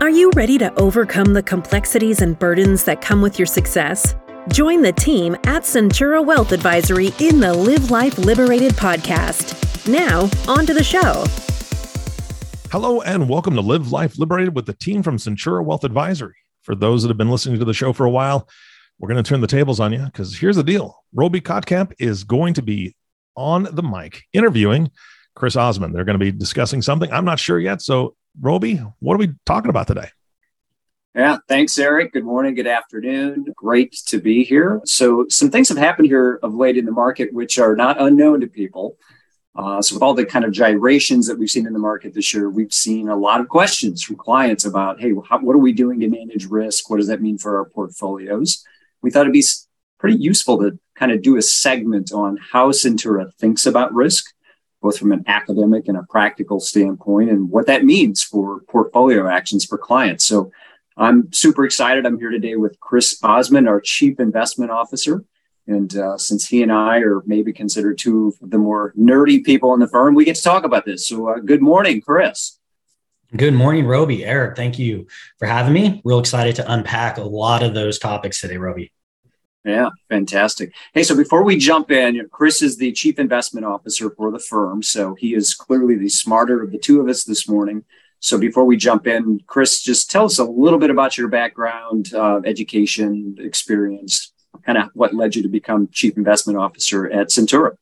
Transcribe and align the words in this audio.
Are 0.00 0.08
you 0.08 0.30
ready 0.34 0.56
to 0.56 0.74
overcome 0.80 1.34
the 1.34 1.42
complexities 1.42 2.22
and 2.22 2.38
burdens 2.38 2.84
that 2.84 3.02
come 3.02 3.20
with 3.20 3.38
your 3.38 3.44
success? 3.44 4.14
Join 4.48 4.80
the 4.80 4.94
team 4.94 5.34
at 5.44 5.64
Centura 5.64 6.24
Wealth 6.24 6.52
Advisory 6.52 7.12
in 7.18 7.38
the 7.38 7.52
Live 7.52 7.90
Life 7.90 8.16
Liberated 8.16 8.72
podcast. 8.72 9.86
Now, 9.86 10.20
on 10.50 10.64
to 10.64 10.72
the 10.72 10.82
show. 10.82 11.26
Hello, 12.72 13.02
and 13.02 13.28
welcome 13.28 13.54
to 13.56 13.60
Live 13.60 13.92
Life 13.92 14.18
Liberated 14.18 14.56
with 14.56 14.64
the 14.64 14.72
team 14.72 15.02
from 15.02 15.18
Centura 15.18 15.62
Wealth 15.62 15.84
Advisory. 15.84 16.36
For 16.62 16.74
those 16.74 17.02
that 17.02 17.08
have 17.08 17.18
been 17.18 17.30
listening 17.30 17.58
to 17.58 17.66
the 17.66 17.74
show 17.74 17.92
for 17.92 18.06
a 18.06 18.10
while, 18.10 18.48
we're 18.98 19.10
going 19.10 19.22
to 19.22 19.28
turn 19.28 19.42
the 19.42 19.46
tables 19.46 19.80
on 19.80 19.92
you 19.92 20.06
because 20.06 20.34
here's 20.34 20.56
the 20.56 20.64
deal 20.64 21.04
Roby 21.12 21.42
Kotkamp 21.42 21.92
is 21.98 22.24
going 22.24 22.54
to 22.54 22.62
be 22.62 22.96
on 23.36 23.64
the 23.70 23.82
mic 23.82 24.22
interviewing 24.32 24.90
Chris 25.34 25.56
Osmond. 25.56 25.94
They're 25.94 26.04
going 26.06 26.18
to 26.18 26.24
be 26.24 26.32
discussing 26.32 26.80
something. 26.80 27.12
I'm 27.12 27.26
not 27.26 27.38
sure 27.38 27.60
yet. 27.60 27.82
So, 27.82 28.14
Roby, 28.38 28.76
what 29.00 29.14
are 29.14 29.18
we 29.18 29.32
talking 29.46 29.70
about 29.70 29.86
today? 29.86 30.08
Yeah, 31.14 31.38
thanks, 31.48 31.76
Eric. 31.78 32.12
Good 32.12 32.24
morning, 32.24 32.54
good 32.54 32.68
afternoon. 32.68 33.46
Great 33.56 33.92
to 34.06 34.20
be 34.20 34.44
here. 34.44 34.80
So, 34.84 35.26
some 35.28 35.50
things 35.50 35.68
have 35.68 35.78
happened 35.78 36.06
here 36.06 36.38
of 36.42 36.54
late 36.54 36.76
in 36.76 36.84
the 36.84 36.92
market 36.92 37.32
which 37.32 37.58
are 37.58 37.74
not 37.74 38.00
unknown 38.00 38.40
to 38.42 38.46
people. 38.46 38.96
Uh, 39.56 39.82
so, 39.82 39.96
with 39.96 40.02
all 40.04 40.14
the 40.14 40.24
kind 40.24 40.44
of 40.44 40.52
gyrations 40.52 41.26
that 41.26 41.36
we've 41.36 41.50
seen 41.50 41.66
in 41.66 41.72
the 41.72 41.80
market 41.80 42.14
this 42.14 42.32
year, 42.32 42.48
we've 42.48 42.72
seen 42.72 43.08
a 43.08 43.16
lot 43.16 43.40
of 43.40 43.48
questions 43.48 44.04
from 44.04 44.16
clients 44.16 44.64
about, 44.64 45.00
hey, 45.00 45.12
how, 45.28 45.40
what 45.40 45.56
are 45.56 45.58
we 45.58 45.72
doing 45.72 45.98
to 45.98 46.08
manage 46.08 46.46
risk? 46.46 46.88
What 46.88 46.98
does 46.98 47.08
that 47.08 47.20
mean 47.20 47.38
for 47.38 47.58
our 47.58 47.64
portfolios? 47.64 48.64
We 49.02 49.10
thought 49.10 49.22
it'd 49.22 49.32
be 49.32 49.44
pretty 49.98 50.18
useful 50.18 50.58
to 50.58 50.78
kind 50.94 51.10
of 51.10 51.22
do 51.22 51.36
a 51.36 51.42
segment 51.42 52.12
on 52.12 52.38
how 52.52 52.70
Centura 52.70 53.34
thinks 53.34 53.66
about 53.66 53.92
risk 53.92 54.32
both 54.82 54.98
from 54.98 55.12
an 55.12 55.24
academic 55.26 55.88
and 55.88 55.96
a 55.96 56.06
practical 56.08 56.60
standpoint, 56.60 57.30
and 57.30 57.50
what 57.50 57.66
that 57.66 57.84
means 57.84 58.22
for 58.22 58.60
portfolio 58.62 59.28
actions 59.28 59.64
for 59.64 59.78
clients. 59.78 60.24
So 60.24 60.50
I'm 60.96 61.32
super 61.32 61.64
excited. 61.64 62.06
I'm 62.06 62.18
here 62.18 62.30
today 62.30 62.56
with 62.56 62.78
Chris 62.80 63.18
Osmond, 63.22 63.68
our 63.68 63.80
Chief 63.80 64.20
Investment 64.20 64.70
Officer. 64.70 65.24
And 65.66 65.96
uh, 65.96 66.18
since 66.18 66.48
he 66.48 66.62
and 66.62 66.72
I 66.72 66.98
are 66.98 67.22
maybe 67.26 67.52
considered 67.52 67.98
two 67.98 68.34
of 68.42 68.50
the 68.50 68.58
more 68.58 68.92
nerdy 68.98 69.44
people 69.44 69.72
in 69.72 69.80
the 69.80 69.88
firm, 69.88 70.14
we 70.14 70.24
get 70.24 70.36
to 70.36 70.42
talk 70.42 70.64
about 70.64 70.84
this. 70.84 71.06
So, 71.06 71.28
uh, 71.28 71.38
good 71.38 71.62
morning, 71.62 72.00
Chris. 72.00 72.58
Good 73.36 73.54
morning, 73.54 73.86
Roby. 73.86 74.24
Eric, 74.24 74.56
thank 74.56 74.78
you 74.78 75.06
for 75.38 75.46
having 75.46 75.72
me. 75.72 76.02
Real 76.04 76.18
excited 76.18 76.56
to 76.56 76.72
unpack 76.72 77.18
a 77.18 77.22
lot 77.22 77.62
of 77.62 77.74
those 77.74 77.98
topics 77.98 78.40
today, 78.40 78.56
Roby. 78.56 78.92
Yeah, 79.64 79.90
fantastic. 80.08 80.72
Hey, 80.94 81.02
so 81.02 81.14
before 81.14 81.42
we 81.42 81.58
jump 81.58 81.90
in, 81.90 82.26
Chris 82.30 82.62
is 82.62 82.78
the 82.78 82.92
chief 82.92 83.18
investment 83.18 83.66
officer 83.66 84.10
for 84.10 84.30
the 84.30 84.38
firm. 84.38 84.82
So 84.82 85.14
he 85.14 85.34
is 85.34 85.54
clearly 85.54 85.96
the 85.96 86.08
smarter 86.08 86.62
of 86.62 86.72
the 86.72 86.78
two 86.78 87.00
of 87.00 87.08
us 87.08 87.24
this 87.24 87.46
morning. 87.46 87.84
So 88.20 88.38
before 88.38 88.64
we 88.64 88.76
jump 88.76 89.06
in, 89.06 89.40
Chris, 89.46 89.82
just 89.82 90.10
tell 90.10 90.24
us 90.24 90.38
a 90.38 90.44
little 90.44 90.78
bit 90.78 90.90
about 90.90 91.18
your 91.18 91.28
background, 91.28 92.12
uh, 92.14 92.40
education, 92.44 93.36
experience, 93.38 94.32
kind 94.64 94.78
of 94.78 94.90
what 94.94 95.14
led 95.14 95.36
you 95.36 95.42
to 95.42 95.48
become 95.48 95.88
chief 95.92 96.16
investment 96.16 96.58
officer 96.58 97.10
at 97.10 97.28
Centura. 97.28 97.76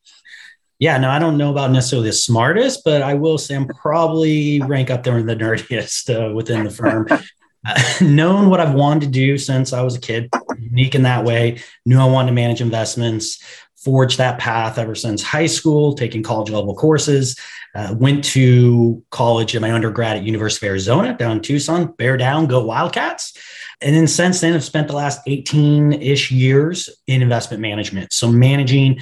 Yeah, 0.81 0.97
no, 0.99 1.11
I 1.11 1.19
don't 1.19 1.37
know 1.37 1.51
about 1.51 1.73
necessarily 1.73 2.09
the 2.09 2.13
smartest, 2.13 2.85
but 2.85 3.03
I 3.03 3.15
will 3.15 3.37
say 3.37 3.57
I'm 3.57 3.67
probably 3.67 4.61
rank 4.61 4.91
up 4.91 5.03
there 5.03 5.19
in 5.19 5.27
the 5.27 5.35
nerdiest 5.35 6.09
uh, 6.09 6.33
within 6.35 6.65
the 6.65 6.71
firm. 6.71 7.09
known 8.01 8.49
what 8.49 8.61
I've 8.61 8.75
wanted 8.75 9.01
to 9.07 9.09
do 9.09 9.39
since 9.39 9.73
I 9.73 9.83
was 9.83 9.97
a 9.97 10.01
kid, 10.01 10.31
unique 10.71 10.95
in 10.95 11.03
that 11.03 11.25
way. 11.25 11.61
Knew 11.87 11.99
I 11.99 12.05
wanted 12.05 12.29
to 12.29 12.35
manage 12.35 12.61
investments, 12.61 13.43
forged 13.77 14.19
that 14.19 14.39
path 14.39 14.79
ever 14.79 14.95
since 14.95 15.23
high 15.23 15.47
school, 15.47 15.95
taking 15.95 16.23
college 16.23 16.51
level 16.51 16.75
courses. 16.75 17.39
Uh, 17.75 17.95
went 17.97 18.25
to 18.25 19.03
college 19.11 19.55
in 19.55 19.63
my 19.63 19.73
undergrad 19.73 20.17
at 20.17 20.25
University 20.25 20.67
of 20.67 20.71
Arizona 20.71 21.17
down 21.17 21.37
in 21.37 21.43
Tucson. 21.43 21.93
Bear 21.99 22.17
down, 22.17 22.47
go 22.47 22.65
Wildcats. 22.65 23.37
And 23.81 23.95
then 23.95 24.09
since 24.09 24.41
then, 24.41 24.55
I've 24.55 24.65
spent 24.65 24.89
the 24.89 24.97
last 24.97 25.21
18 25.27 25.93
ish 25.93 26.33
years 26.33 26.89
in 27.07 27.23
investment 27.23 27.61
management. 27.61 28.13
So 28.13 28.31
managing 28.31 28.99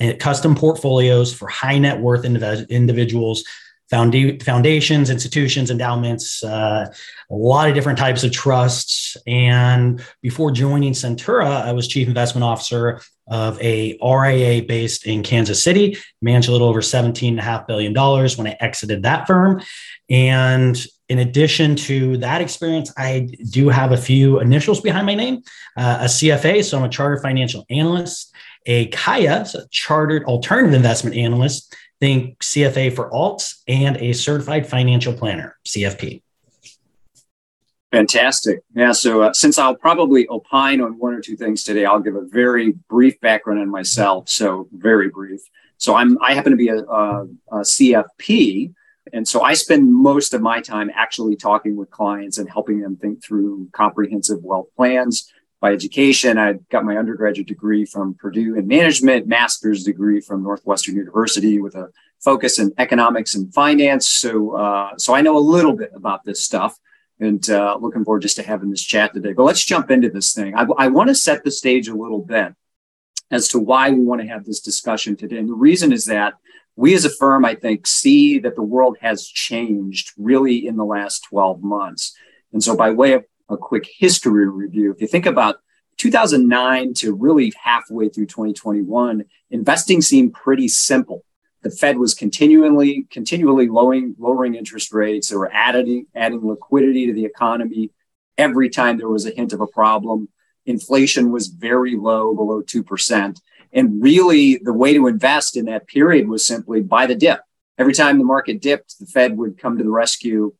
uh, 0.00 0.12
custom 0.20 0.54
portfolios 0.54 1.32
for 1.34 1.48
high 1.48 1.78
net 1.78 2.00
worth 2.00 2.24
individuals 2.24 3.44
foundations, 3.90 5.10
institutions, 5.10 5.70
endowments, 5.70 6.42
uh, 6.44 6.86
a 7.30 7.34
lot 7.34 7.68
of 7.68 7.74
different 7.74 7.98
types 7.98 8.24
of 8.24 8.32
trusts. 8.32 9.16
And 9.26 10.02
before 10.22 10.50
joining 10.50 10.92
Centura, 10.92 11.62
I 11.62 11.72
was 11.72 11.88
chief 11.88 12.08
investment 12.08 12.44
officer 12.44 13.00
of 13.28 13.60
a 13.60 13.98
RIA 14.02 14.62
based 14.62 15.06
in 15.06 15.22
Kansas 15.22 15.62
City, 15.62 15.96
managed 16.22 16.48
a 16.48 16.52
little 16.52 16.68
over 16.68 16.80
$17.5 16.80 17.66
billion 17.66 17.92
when 17.94 18.46
I 18.46 18.56
exited 18.60 19.02
that 19.04 19.26
firm. 19.26 19.62
And 20.08 20.84
in 21.08 21.18
addition 21.18 21.74
to 21.76 22.16
that 22.18 22.40
experience, 22.40 22.92
I 22.96 23.28
do 23.50 23.68
have 23.68 23.92
a 23.92 23.96
few 23.96 24.40
initials 24.40 24.80
behind 24.80 25.06
my 25.06 25.14
name 25.14 25.42
uh, 25.76 25.98
a 26.02 26.04
CFA, 26.04 26.64
so 26.64 26.78
I'm 26.78 26.84
a 26.84 26.88
chartered 26.88 27.22
financial 27.22 27.64
analyst, 27.70 28.32
a 28.66 28.88
CAIA, 28.90 29.46
so 29.46 29.60
a 29.60 29.68
chartered 29.70 30.24
alternative 30.24 30.74
investment 30.74 31.16
analyst, 31.16 31.74
think 32.00 32.38
CFA 32.40 32.94
for 32.94 33.10
alts 33.10 33.60
and 33.68 33.96
a 33.98 34.12
certified 34.12 34.66
financial 34.66 35.12
planner, 35.12 35.56
CFP. 35.66 36.22
Fantastic. 37.92 38.60
Yeah. 38.74 38.92
So, 38.92 39.22
uh, 39.22 39.32
since 39.32 39.58
I'll 39.58 39.74
probably 39.74 40.26
opine 40.28 40.80
on 40.80 40.98
one 40.98 41.12
or 41.12 41.20
two 41.20 41.36
things 41.36 41.64
today, 41.64 41.84
I'll 41.84 42.00
give 42.00 42.14
a 42.14 42.24
very 42.24 42.72
brief 42.88 43.20
background 43.20 43.60
on 43.60 43.68
myself. 43.68 44.28
So, 44.28 44.68
very 44.72 45.08
brief. 45.08 45.40
So, 45.76 45.96
I'm 45.96 46.16
I 46.22 46.34
happen 46.34 46.52
to 46.52 46.56
be 46.56 46.68
a, 46.68 46.78
a, 46.78 47.26
a 47.50 47.58
CFP, 47.60 48.72
and 49.12 49.26
so 49.26 49.42
I 49.42 49.54
spend 49.54 49.92
most 49.92 50.34
of 50.34 50.40
my 50.40 50.60
time 50.60 50.90
actually 50.94 51.34
talking 51.34 51.76
with 51.76 51.90
clients 51.90 52.38
and 52.38 52.48
helping 52.48 52.80
them 52.80 52.96
think 52.96 53.24
through 53.24 53.68
comprehensive 53.72 54.38
wealth 54.42 54.68
plans 54.76 55.30
by 55.60 55.72
education, 55.72 56.38
I 56.38 56.54
got 56.70 56.84
my 56.84 56.96
undergraduate 56.96 57.46
degree 57.46 57.84
from 57.84 58.14
Purdue 58.14 58.54
in 58.54 58.66
management, 58.66 59.26
master's 59.26 59.84
degree 59.84 60.20
from 60.20 60.42
Northwestern 60.42 60.96
University 60.96 61.60
with 61.60 61.74
a 61.74 61.90
focus 62.18 62.58
in 62.58 62.72
economics 62.78 63.34
and 63.34 63.52
finance. 63.52 64.08
So, 64.08 64.56
uh, 64.56 64.96
so 64.96 65.14
I 65.14 65.20
know 65.20 65.36
a 65.36 65.38
little 65.38 65.74
bit 65.74 65.90
about 65.94 66.24
this 66.24 66.42
stuff, 66.42 66.78
and 67.18 67.48
uh, 67.50 67.76
looking 67.78 68.04
forward 68.04 68.22
just 68.22 68.36
to 68.36 68.42
having 68.42 68.70
this 68.70 68.82
chat 68.82 69.12
today. 69.12 69.34
But 69.34 69.42
let's 69.42 69.64
jump 69.64 69.90
into 69.90 70.08
this 70.08 70.32
thing. 70.32 70.54
I, 70.56 70.66
I 70.78 70.88
want 70.88 71.08
to 71.08 71.14
set 71.14 71.44
the 71.44 71.50
stage 71.50 71.88
a 71.88 71.94
little 71.94 72.22
bit 72.22 72.54
as 73.30 73.48
to 73.48 73.58
why 73.58 73.90
we 73.90 74.00
want 74.00 74.22
to 74.22 74.28
have 74.28 74.46
this 74.46 74.60
discussion 74.60 75.14
today, 75.14 75.36
and 75.36 75.48
the 75.48 75.54
reason 75.54 75.92
is 75.92 76.06
that 76.06 76.34
we 76.74 76.94
as 76.94 77.04
a 77.04 77.10
firm, 77.10 77.44
I 77.44 77.54
think, 77.54 77.86
see 77.86 78.38
that 78.38 78.56
the 78.56 78.62
world 78.62 78.96
has 79.02 79.26
changed 79.26 80.12
really 80.16 80.66
in 80.66 80.76
the 80.76 80.84
last 80.84 81.26
12 81.28 81.62
months. 81.62 82.16
And 82.54 82.64
so, 82.64 82.74
by 82.74 82.90
way 82.90 83.12
of 83.12 83.24
a 83.50 83.56
quick 83.56 83.88
history 83.98 84.48
review. 84.48 84.92
If 84.92 85.00
you 85.00 85.06
think 85.06 85.26
about 85.26 85.56
2009 85.98 86.94
to 86.94 87.14
really 87.14 87.52
halfway 87.62 88.08
through 88.08 88.26
2021, 88.26 89.24
investing 89.50 90.00
seemed 90.00 90.32
pretty 90.32 90.68
simple. 90.68 91.24
The 91.62 91.70
Fed 91.70 91.98
was 91.98 92.14
continually, 92.14 93.06
continually 93.10 93.68
lowering, 93.68 94.14
lowering 94.18 94.54
interest 94.54 94.94
rates. 94.94 95.28
They 95.28 95.36
were 95.36 95.52
adding, 95.52 96.06
adding 96.14 96.46
liquidity 96.46 97.06
to 97.06 97.12
the 97.12 97.26
economy 97.26 97.90
every 98.38 98.70
time 98.70 98.96
there 98.96 99.08
was 99.08 99.26
a 99.26 99.30
hint 99.30 99.52
of 99.52 99.60
a 99.60 99.66
problem. 99.66 100.28
Inflation 100.64 101.30
was 101.30 101.48
very 101.48 101.96
low, 101.96 102.34
below 102.34 102.62
2%. 102.62 103.38
And 103.72 104.02
really, 104.02 104.58
the 104.62 104.72
way 104.72 104.94
to 104.94 105.06
invest 105.06 105.56
in 105.56 105.66
that 105.66 105.86
period 105.86 106.28
was 106.28 106.46
simply 106.46 106.80
buy 106.80 107.06
the 107.06 107.14
dip. 107.14 107.40
Every 107.76 107.92
time 107.92 108.18
the 108.18 108.24
market 108.24 108.62
dipped, 108.62 108.98
the 108.98 109.06
Fed 109.06 109.36
would 109.36 109.58
come 109.58 109.76
to 109.76 109.84
the 109.84 109.90
rescue 109.90 110.54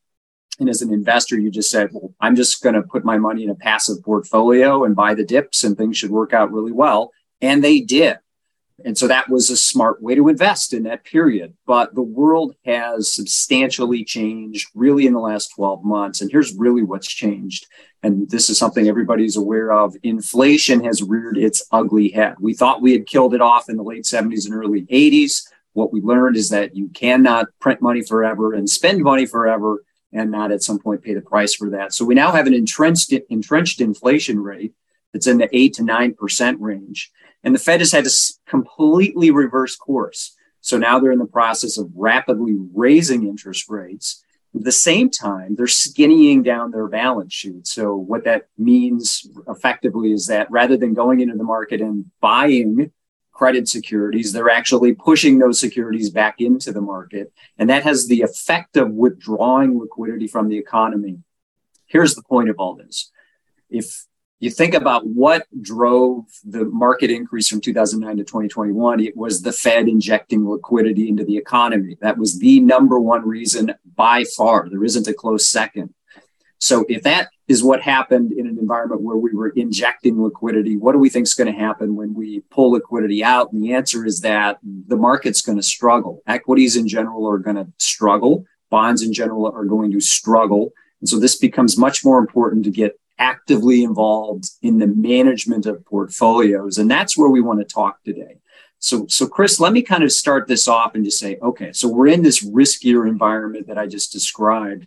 and 0.61 0.69
as 0.69 0.83
an 0.83 0.93
investor, 0.93 1.39
you 1.39 1.51
just 1.51 1.71
said, 1.71 1.89
well, 1.93 2.15
I'm 2.21 2.37
just 2.37 2.63
going 2.63 2.75
to 2.75 2.83
put 2.83 3.05
my 3.05 3.17
money 3.17 3.43
in 3.43 3.51
a 3.51 3.55
passive 3.55 4.03
portfolio 4.05 4.85
and 4.85 4.95
buy 4.95 5.15
the 5.15 5.25
dips 5.25 5.65
and 5.65 5.77
things 5.77 5.97
should 5.97 6.11
work 6.11 6.35
out 6.35 6.53
really 6.53 6.71
well. 6.71 7.13
And 7.41 7.65
they 7.65 7.81
did. 7.81 8.19
And 8.85 8.97
so 8.97 9.09
that 9.09 9.29
was 9.29 9.51
a 9.51 9.57
smart 9.57 10.03
way 10.03 10.15
to 10.15 10.29
invest 10.29 10.73
in 10.73 10.85
that 10.85 11.05
period. 11.05 11.55
But 11.67 11.95
the 11.95 12.03
world 12.03 12.55
has 12.65 13.13
substantially 13.13 14.05
changed 14.05 14.69
really 14.75 15.07
in 15.07 15.15
the 15.15 15.21
last 15.21 15.49
12 15.55 15.83
months. 15.83 16.21
And 16.21 16.31
here's 16.31 16.55
really 16.55 16.83
what's 16.83 17.09
changed. 17.09 17.67
And 18.03 18.29
this 18.31 18.49
is 18.49 18.59
something 18.59 18.87
everybody's 18.87 19.37
aware 19.37 19.73
of. 19.73 19.95
Inflation 20.03 20.85
has 20.85 21.03
reared 21.03 21.37
its 21.37 21.63
ugly 21.73 22.11
head. 22.11 22.37
We 22.39 22.55
thought 22.55 22.83
we 22.83 22.93
had 22.93 23.07
killed 23.07 23.35
it 23.35 23.41
off 23.41 23.69
in 23.69 23.77
the 23.77 23.83
late 23.83 24.05
70s 24.05 24.47
and 24.47 24.55
early 24.55 24.83
80s. 24.87 25.47
What 25.73 25.93
we 25.93 26.01
learned 26.01 26.37
is 26.37 26.49
that 26.51 26.75
you 26.75 26.89
cannot 26.89 27.47
print 27.61 27.81
money 27.81 28.03
forever 28.03 28.55
and 28.55 28.69
spend 28.69 29.03
money 29.03 29.27
forever 29.27 29.85
and 30.13 30.31
not 30.31 30.53
at 30.53 30.63
some 30.63 30.79
point 30.79 31.03
pay 31.03 31.15
the 31.15 31.21
price 31.21 31.55
for 31.55 31.71
that. 31.71 31.93
So 31.93 32.05
we 32.05 32.15
now 32.15 32.33
have 32.33 32.47
an 32.47 32.55
entrenched 32.55 33.13
entrenched 33.29 33.81
inflation 33.81 34.41
rate 34.41 34.75
that's 35.13 35.27
in 35.27 35.39
the 35.39 35.49
eight 35.57 35.75
to 35.75 35.85
nine 35.85 36.15
percent 36.15 36.61
range, 36.61 37.11
and 37.43 37.55
the 37.55 37.59
Fed 37.59 37.81
has 37.81 37.93
had 37.93 38.05
to 38.05 38.35
completely 38.47 39.31
reverse 39.31 39.77
course. 39.77 40.37
So 40.61 40.77
now 40.79 40.99
they're 40.99 41.13
in 41.13 41.19
the 41.19 41.27
process 41.27 41.79
of 41.79 41.91
rapidly 41.95 42.57
raising 42.75 43.27
interest 43.27 43.69
rates. 43.69 44.25
At 44.55 44.65
the 44.65 44.73
same 44.73 45.11
time, 45.11 45.55
they're 45.55 45.67
skinnying 45.67 46.45
down 46.45 46.73
their 46.73 46.89
balance 46.89 47.33
sheet. 47.33 47.67
So 47.69 47.95
what 47.95 48.25
that 48.25 48.49
means 48.59 49.27
effectively 49.49 50.13
is 50.13 50.27
that 50.27 50.51
rather 50.51 50.77
than 50.77 50.93
going 50.93 51.21
into 51.21 51.37
the 51.37 51.45
market 51.45 51.81
and 51.81 52.07
buying 52.21 52.91
credit 53.41 53.67
securities, 53.67 54.33
they're 54.33 54.51
actually 54.51 54.93
pushing 54.93 55.39
those 55.39 55.59
securities 55.59 56.11
back 56.11 56.43
into 56.43 56.73
the 56.73 56.81
market. 56.83 57.33
And 57.57 57.71
that 57.71 57.85
has 57.85 58.07
the 58.07 58.21
effect 58.21 58.77
of 58.77 58.91
withdrawing 58.91 59.79
liquidity 59.81 60.29
from 60.29 60.51
the 60.51 60.59
economy. 60.59 61.21
here's 61.87 62.15
the 62.15 62.23
point 62.23 62.51
of 62.51 62.57
all 62.59 62.75
this. 62.75 63.11
If 63.71 64.05
you 64.41 64.51
think 64.51 64.75
about 64.75 65.07
what 65.07 65.47
drove 65.63 66.27
the 66.45 66.67
market 66.67 67.11
increase 67.11 67.49
from 67.49 67.63
2009 67.63 68.19
to 68.19 68.25
2021, 68.25 69.01
it 69.01 69.17
was 69.17 69.41
the 69.41 69.53
Fed 69.53 69.89
injecting 69.89 70.47
liquidity 70.47 71.09
into 71.09 71.25
the 71.25 71.39
economy. 71.39 71.97
That 72.03 72.19
was 72.19 72.39
the 72.39 72.61
number 72.61 73.01
one 73.01 73.27
reason 73.27 73.73
by 73.97 74.25
far. 74.37 74.69
There 74.69 74.85
isn't 74.85 75.09
a 75.09 75.15
close 75.15 75.47
second. 75.47 75.95
So 76.61 76.85
if 76.89 77.03
that 77.03 77.31
is 77.49 77.65
what 77.65 77.81
happened 77.81 78.33
in 78.33 78.47
an 78.47 78.59
environment 78.59 79.01
where 79.01 79.17
we 79.17 79.33
were 79.33 79.49
injecting 79.49 80.23
liquidity, 80.23 80.77
what 80.77 80.93
do 80.93 80.99
we 80.99 81.09
think 81.09 81.27
is 81.27 81.35
going 81.35 81.53
to 81.53 81.59
happen 81.59 81.97
when 81.97 82.15
we 82.15 82.41
pull 82.51 82.73
liquidity 82.73 83.25
out? 83.25 83.51
And 83.53 83.63
the 83.63 83.73
answer 83.73 84.05
is 84.05 84.21
that 84.21 84.59
the 84.63 84.97
market's 84.97 85.41
going 85.41 85.57
to 85.57 85.63
struggle. 85.63 86.23
Equities 86.27 86.77
in 86.77 86.87
general 86.87 87.27
are 87.27 87.39
going 87.39 87.57
to 87.57 87.67
struggle. 87.79 88.45
Bonds 88.69 89.03
in 89.03 89.13
general 89.13 89.47
are 89.47 89.65
going 89.65 89.91
to 89.93 90.01
struggle. 90.01 90.73
And 91.01 91.09
so 91.09 91.19
this 91.19 91.37
becomes 91.37 91.79
much 91.79 92.05
more 92.05 92.19
important 92.19 92.65
to 92.65 92.71
get 92.71 93.01
actively 93.19 93.83
involved 93.83 94.51
in 94.63 94.79
the 94.79 94.87
management 94.87 95.65
of 95.65 95.85
portfolios. 95.87 96.77
And 96.77 96.91
that's 96.91 97.17
where 97.17 97.31
we 97.31 97.41
want 97.41 97.61
to 97.61 97.65
talk 97.65 98.03
today. 98.05 98.37
So, 98.81 99.07
so 99.09 99.27
Chris, 99.27 99.61
let 99.61 99.73
me 99.73 99.83
kind 99.83 100.03
of 100.03 100.13
start 100.13 100.47
this 100.47 100.69
off 100.69 100.95
and 100.95 101.05
just 101.05 101.19
say, 101.19 101.39
okay, 101.43 101.73
so 101.73 101.89
we're 101.89 102.09
in 102.09 102.23
this 102.23 102.45
riskier 102.47 103.09
environment 103.09 103.67
that 103.67 103.79
I 103.79 103.87
just 103.87 104.13
described 104.13 104.87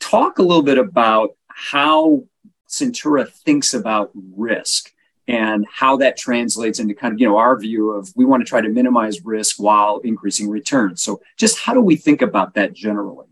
talk 0.00 0.38
a 0.38 0.42
little 0.42 0.62
bit 0.62 0.78
about 0.78 1.30
how 1.48 2.24
Centura 2.68 3.28
thinks 3.28 3.74
about 3.74 4.10
risk 4.14 4.92
and 5.26 5.66
how 5.70 5.96
that 5.98 6.16
translates 6.16 6.78
into 6.78 6.94
kind 6.94 7.12
of 7.12 7.20
you 7.20 7.26
know 7.26 7.36
our 7.36 7.58
view 7.58 7.90
of 7.90 8.12
we 8.16 8.24
want 8.24 8.40
to 8.42 8.48
try 8.48 8.60
to 8.60 8.68
minimize 8.68 9.24
risk 9.24 9.56
while 9.58 9.98
increasing 9.98 10.48
returns. 10.48 11.02
So 11.02 11.20
just 11.36 11.58
how 11.58 11.74
do 11.74 11.80
we 11.80 11.96
think 11.96 12.22
about 12.22 12.54
that 12.54 12.72
generally? 12.72 13.26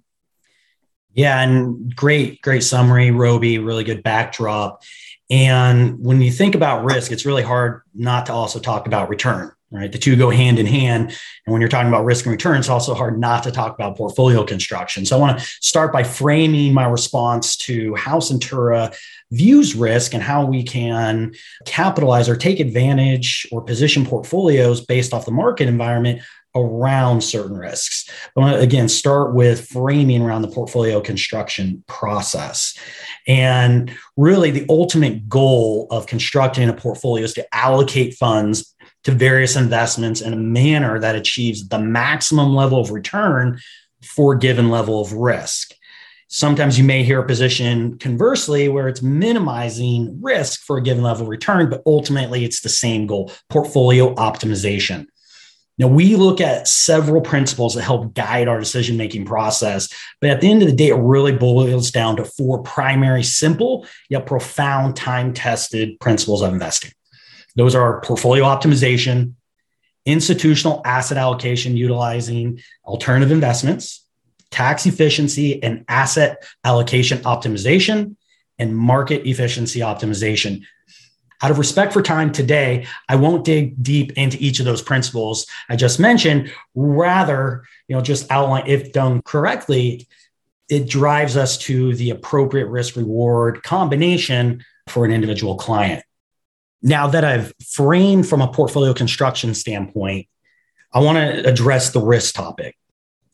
Yeah, 1.15 1.41
and 1.41 1.95
great, 1.97 2.43
great 2.43 2.63
summary, 2.63 3.11
Roby. 3.11 3.59
Really 3.59 3.85
good 3.85 4.03
backdrop. 4.03 4.83
And 5.31 5.99
when 5.99 6.21
you 6.21 6.31
think 6.31 6.55
about 6.55 6.85
risk, 6.85 7.11
it's 7.11 7.25
really 7.25 7.43
hard 7.43 7.81
not 7.95 8.27
to 8.27 8.33
also 8.33 8.61
talk 8.61 8.87
about 8.87 9.09
return 9.09 9.56
right? 9.71 9.91
The 9.91 9.99
two 9.99 10.17
go 10.17 10.31
hand 10.31 10.59
in 10.59 10.67
hand. 10.67 11.11
And 11.45 11.53
when 11.53 11.61
you're 11.61 11.69
talking 11.69 11.89
about 11.89 12.05
risk 12.05 12.25
and 12.25 12.33
return, 12.33 12.59
it's 12.59 12.69
also 12.69 12.95
hard 12.95 13.19
not 13.19 13.43
to 13.45 13.51
talk 13.51 13.75
about 13.75 13.97
portfolio 13.97 14.45
construction. 14.45 15.05
So 15.05 15.17
I 15.17 15.21
want 15.21 15.39
to 15.39 15.45
start 15.61 15.93
by 15.93 16.05
framing 16.05 16.73
my 16.73 16.87
response 16.87 17.57
to 17.59 17.95
how 17.97 18.19
Centura 18.19 18.95
views 19.33 19.75
risk 19.75 20.15
and 20.15 20.23
how 20.23 20.45
we 20.45 20.63
can 20.63 21.33
capitalize 21.65 22.29
or 22.29 22.37
take 22.37 22.61
advantage 22.61 23.47
or 23.51 23.61
position 23.61 24.07
portfolios 24.07 24.81
based 24.81 25.13
off 25.13 25.25
the 25.25 25.33
market 25.33 25.69
environment 25.69 26.23
around 26.55 27.21
certain 27.21 27.57
risks. 27.57 28.09
I 28.37 28.41
want 28.41 28.57
to 28.57 28.61
again 28.63 28.89
start 28.89 29.35
with 29.35 29.69
framing 29.69 30.23
around 30.23 30.43
the 30.43 30.49
portfolio 30.49 31.01
construction 31.01 31.85
process. 31.87 32.77
And 33.29 33.93
really, 34.17 34.51
the 34.51 34.65
ultimate 34.71 35.29
goal 35.29 35.87
of 35.91 36.07
constructing 36.07 36.69
a 36.69 36.73
portfolio 36.73 37.25
is 37.25 37.35
to 37.35 37.55
allocate 37.55 38.15
funds 38.15 38.75
to 39.07 39.13
various 39.13 39.55
investments 39.55 40.21
in 40.21 40.33
a 40.33 40.37
manner 40.37 40.99
that 40.99 41.15
achieves 41.15 41.69
the 41.69 41.79
maximum 41.79 42.57
level 42.57 42.81
of 42.81 42.91
return 42.91 43.57
for 44.03 44.35
a 44.35 44.39
given 44.39 44.69
level 44.69 45.01
of 45.01 45.13
risk. 45.13 45.77
Sometimes 46.27 46.77
you 46.77 46.83
may 46.83 47.05
hear 47.05 47.21
a 47.21 47.27
position 47.27 47.99
conversely 47.99 48.69
where 48.69 48.89
it's 48.89 49.03
minimizing 49.03 50.19
risk 50.21 50.63
for 50.63 50.77
a 50.77 50.83
given 50.83 51.05
level 51.05 51.23
of 51.23 51.29
return, 51.29 51.71
but 51.71 51.85
ultimately 51.87 52.45
it's 52.45 52.63
the 52.63 52.69
same 52.69 53.07
goal 53.07 53.31
portfolio 53.49 54.13
optimization. 54.17 55.07
Now, 55.79 55.87
we 55.87 56.17
look 56.17 56.41
at 56.41 56.67
several 56.67 57.21
principles 57.21 57.77
that 57.77 57.83
help 57.83 58.13
guide 58.13 58.49
our 58.49 58.59
decision 58.59 58.97
making 58.97 59.25
process, 59.25 59.89
but 60.21 60.31
at 60.31 60.41
the 60.41 60.51
end 60.51 60.63
of 60.63 60.69
the 60.69 60.75
day, 60.75 60.89
it 60.89 60.97
really 60.97 61.31
boils 61.31 61.93
down 61.93 62.17
to 62.17 62.25
four 62.25 62.61
primary, 62.65 63.23
simple, 63.23 63.87
yet 64.11 64.27
profound, 64.27 64.97
time 64.97 65.33
tested 65.33 66.01
principles 66.01 66.43
of 66.43 66.53
investing. 66.53 66.91
Those 67.57 67.75
are 67.75 68.01
portfolio 68.03 68.45
optimization, 68.45 69.33
institutional 70.05 70.83
asset 70.85 71.19
allocation 71.19 71.77
utilizing 71.77 72.61
alternative 72.85 73.33
investments, 73.33 74.07
tax 74.51 74.87
efficiency 74.87 75.63
and 75.63 75.85
asset 75.89 76.45
allocation 76.65 77.19
optimization, 77.19 78.17
and 78.59 78.77
market 78.77 79.27
efficiency 79.27 79.81
optimization. 79.81 80.63
Out 81.43 81.51
of 81.51 81.59
respect 81.59 81.93
for 81.93 82.01
time 82.01 82.33
today, 82.33 82.87
I 83.09 83.17
won't 83.17 83.45
dig 83.45 83.83
deep 83.83 84.13
into 84.13 84.39
each 84.41 84.59
of 84.59 84.65
those 84.65 84.81
principles 84.81 85.47
I 85.69 85.77
just 85.77 86.01
mentioned. 86.01 86.53
Rather, 86.75 87.65
you 87.89 87.97
know, 87.97 88.03
just 88.03 88.31
outline 88.31 88.67
if 88.67 88.93
done 88.93 89.21
correctly, 89.23 90.09
it 90.69 90.89
drives 90.89 91.37
us 91.37 91.59
to 91.59 91.95
the 91.95 92.11
appropriate 92.11 92.67
risk 92.67 92.97
reward 92.97 93.63
combination 93.63 94.65
for 94.89 95.05
an 95.05 95.13
individual 95.13 95.57
client 95.57 96.03
now 96.83 97.09
that 97.09 97.25
I've 97.25 97.53
framed 97.65 98.29
from 98.29 98.43
a 98.43 98.49
portfolio 98.49 98.93
construction 98.95 99.55
standpoint, 99.55 100.29
I 100.93 101.01
want 101.01 101.19
to 101.19 101.49
address 101.49 101.91
the 101.91 102.01
risk 102.01 102.35
topic. 102.35 102.77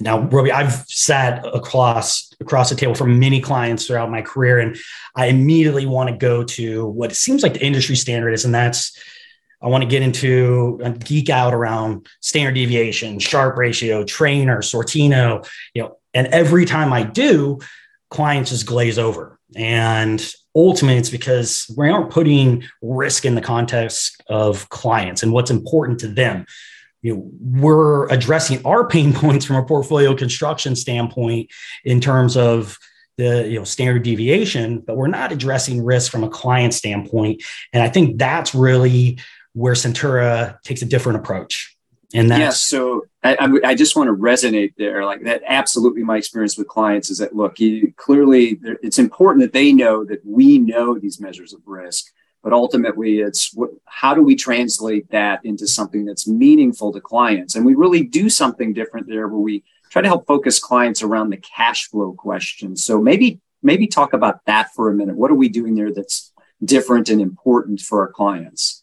Now, 0.01 0.21
Roby, 0.21 0.51
I've 0.51 0.85
sat 0.89 1.47
across 1.55 2.33
across 2.41 2.71
the 2.71 2.77
table 2.77 2.95
from 2.95 3.21
many 3.21 3.41
clients 3.41 3.87
throughout 3.87 4.11
my 4.11 4.23
career, 4.23 4.59
and 4.59 4.77
I 5.15 5.27
immediately 5.27 5.87
want 5.87 6.11
to 6.11 6.17
go 6.17 6.43
to 6.43 6.87
what 6.87 7.15
seems 7.15 7.43
like 7.43 7.55
the 7.55 7.65
industry 7.65 7.95
standard 7.95 8.33
is, 8.33 8.45
and 8.45 8.55
that's 8.55 8.99
I 9.63 9.69
want 9.69 9.83
to 9.83 9.89
get 9.89 10.03
into 10.03 10.79
geek 11.05 11.31
out 11.31 11.55
around 11.55 12.09
standard 12.21 12.55
deviation, 12.55 13.21
Sharpe 13.21 13.57
ratio, 13.57 14.03
Treynor, 14.03 14.59
Sortino, 14.59 15.49
you 15.73 15.83
know, 15.83 15.99
and 16.15 16.27
every 16.29 16.65
time 16.65 16.93
I 16.93 17.05
do, 17.05 17.61
clients 18.11 18.51
just 18.51 18.67
glaze 18.67 18.99
over. 18.99 19.32
And 19.57 20.25
ultimately 20.55 20.99
it's 20.99 21.11
because 21.11 21.73
we 21.77 21.89
aren't 21.89 22.11
putting 22.11 22.65
risk 22.83 23.25
in 23.25 23.35
the 23.35 23.41
context 23.41 24.23
of 24.29 24.69
clients 24.69 25.23
and 25.23 25.33
what's 25.33 25.51
important 25.51 26.01
to 26.01 26.09
them. 26.09 26.47
You 27.03 27.17
know, 27.17 27.31
we're 27.41 28.09
addressing 28.09 28.65
our 28.65 28.87
pain 28.87 29.13
points 29.15 29.45
from 29.45 29.57
a 29.57 29.65
portfolio 29.65 30.15
construction 30.15 30.77
standpoint 30.77 31.51
in 31.85 32.01
terms 32.01 32.37
of 32.37 32.79
the 33.19 33.47
you 33.47 33.59
know 33.59 33.65
standard 33.65 34.03
deviation 34.03 34.81
but 34.81 34.97
we're 34.97 35.07
not 35.07 35.33
addressing 35.33 35.85
risk 35.85 36.11
from 36.11 36.25
a 36.25 36.31
client 36.31 36.73
standpoint. 36.73 37.43
And 37.75 37.83
i 37.83 37.89
think 37.89 38.19
that's 38.19 38.55
really 38.55 39.19
where 39.53 39.75
centura 39.75 40.59
takes 40.63 40.81
a 40.81 40.87
different 40.87 41.19
approach 41.19 41.77
and 42.15 42.31
that's 42.31 42.41
yeah, 42.41 42.51
so 42.51 43.07
I, 43.23 43.49
I, 43.65 43.75
just 43.75 43.97
want 43.97 44.09
to 44.09 44.15
resonate 44.15 44.75
there. 44.77 45.05
Like 45.05 45.23
that, 45.25 45.43
absolutely. 45.47 46.03
My 46.03 46.17
experience 46.17 46.59
with 46.59 46.69
clients 46.69 47.11
is 47.11 47.19
that 47.19 47.35
look, 47.35 47.59
you, 47.61 47.93
clearly, 47.97 48.59
it's 48.83 48.99
important 48.99 49.43
that 49.43 49.53
they 49.53 49.73
know 49.73 50.05
that 50.05 50.25
we 50.25 50.59
know 50.59 50.99
these 50.99 51.21
measures 51.21 51.53
of 51.53 51.61
risk, 51.65 52.07
but 52.43 52.53
ultimately, 52.53 53.21
it's 53.21 53.55
what, 53.55 53.71
how 53.87 54.15
do 54.15 54.23
we 54.23 54.35
translate 54.35 55.11
that 55.11 55.45
into 55.45 55.67
something 55.67 56.05
that's 56.05 56.27
meaningful 56.27 56.93
to 56.93 57.01
clients? 57.01 57.55
And 57.55 57.65
we 57.65 57.75
really 57.75 58.03
do 58.03 58.29
something 58.29 58.73
different 58.73 59.07
there, 59.07 59.29
where 59.29 59.41
we 59.41 59.65
try 59.91 60.03
to 60.03 60.09
help 60.09 60.27
focus 60.27 60.59
clients 60.59 61.03
around 61.03 61.31
the 61.31 61.37
cash 61.37 61.89
flow 61.89 62.13
question. 62.13 62.77
So 62.77 63.01
maybe 63.01 63.41
maybe 63.63 63.87
talk 63.87 64.13
about 64.13 64.45
that 64.47 64.75
for 64.75 64.91
a 64.91 64.95
minute. 64.95 65.17
What 65.17 65.31
are 65.31 65.37
we 65.37 65.49
doing 65.49 65.75
there 65.75 65.93
that's 65.93 66.33
different 66.65 67.09
and 67.09 67.21
important 67.21 67.81
for 67.81 68.01
our 68.01 68.13
clients? 68.13 68.82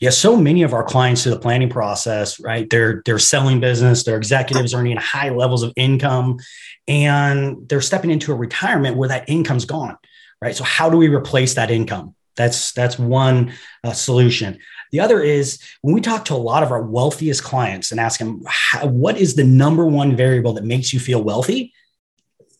Yeah, 0.00 0.10
so 0.10 0.36
many 0.36 0.62
of 0.62 0.72
our 0.72 0.84
clients 0.84 1.22
through 1.22 1.34
the 1.34 1.40
planning 1.40 1.68
process, 1.68 2.38
right? 2.38 2.70
They're 2.70 3.02
they're 3.04 3.18
selling 3.18 3.58
business, 3.58 4.04
their 4.04 4.16
executives 4.16 4.72
earning 4.72 4.96
high 4.96 5.30
levels 5.30 5.64
of 5.64 5.72
income, 5.74 6.38
and 6.86 7.68
they're 7.68 7.80
stepping 7.80 8.10
into 8.10 8.30
a 8.30 8.36
retirement 8.36 8.96
where 8.96 9.08
that 9.08 9.28
income's 9.28 9.64
gone, 9.64 9.96
right? 10.40 10.54
So 10.54 10.62
how 10.62 10.88
do 10.88 10.96
we 10.96 11.08
replace 11.08 11.54
that 11.54 11.70
income? 11.70 12.14
That's 12.36 12.70
that's 12.72 12.96
one 12.96 13.52
uh, 13.82 13.92
solution. 13.92 14.60
The 14.92 15.00
other 15.00 15.20
is 15.20 15.60
when 15.82 15.94
we 15.94 16.00
talk 16.00 16.24
to 16.26 16.34
a 16.34 16.36
lot 16.36 16.62
of 16.62 16.70
our 16.70 16.82
wealthiest 16.82 17.42
clients 17.42 17.90
and 17.90 18.00
ask 18.00 18.18
them, 18.18 18.42
what 18.84 19.18
is 19.18 19.34
the 19.34 19.44
number 19.44 19.84
one 19.84 20.16
variable 20.16 20.54
that 20.54 20.64
makes 20.64 20.92
you 20.92 21.00
feel 21.00 21.22
wealthy? 21.22 21.74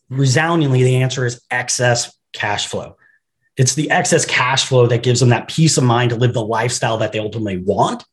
Resoundingly, 0.09 0.83
the 0.83 0.97
answer 0.97 1.25
is 1.25 1.41
excess 1.49 2.13
cash 2.33 2.67
flow. 2.67 2.97
It's 3.59 3.75
the 3.75 3.91
excess 3.91 4.25
cash 4.25 4.65
flow 4.65 4.87
that 4.87 5.03
gives 5.03 5.19
them 5.19 5.29
that 5.29 5.49
peace 5.49 5.77
of 5.77 5.83
mind 5.83 6.11
to 6.11 6.15
live 6.15 6.33
the 6.33 6.43
lifestyle 6.43 6.97
that 6.99 7.11
they 7.11 7.19
ultimately 7.19 7.57
want, 7.57 8.05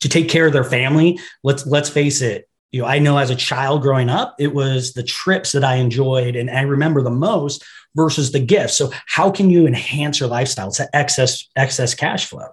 to 0.00 0.08
take 0.08 0.30
care 0.30 0.46
of 0.46 0.54
their 0.54 0.64
family. 0.64 1.20
Let's 1.44 1.66
let's 1.66 1.90
face 1.90 2.22
it. 2.22 2.48
You 2.72 2.82
know, 2.82 2.88
I 2.88 2.98
know 2.98 3.18
as 3.18 3.28
a 3.28 3.36
child 3.36 3.82
growing 3.82 4.08
up, 4.08 4.34
it 4.38 4.54
was 4.54 4.94
the 4.94 5.02
trips 5.02 5.52
that 5.52 5.62
I 5.62 5.74
enjoyed 5.74 6.36
and 6.36 6.50
I 6.50 6.62
remember 6.62 7.02
the 7.02 7.10
most 7.10 7.64
versus 7.94 8.32
the 8.32 8.40
gifts. 8.40 8.78
So 8.78 8.90
how 9.06 9.30
can 9.30 9.50
you 9.50 9.66
enhance 9.66 10.20
your 10.20 10.28
lifestyle? 10.30 10.68
It's 10.68 10.80
excess 10.94 11.46
excess 11.54 11.94
cash 11.94 12.24
flow. 12.24 12.48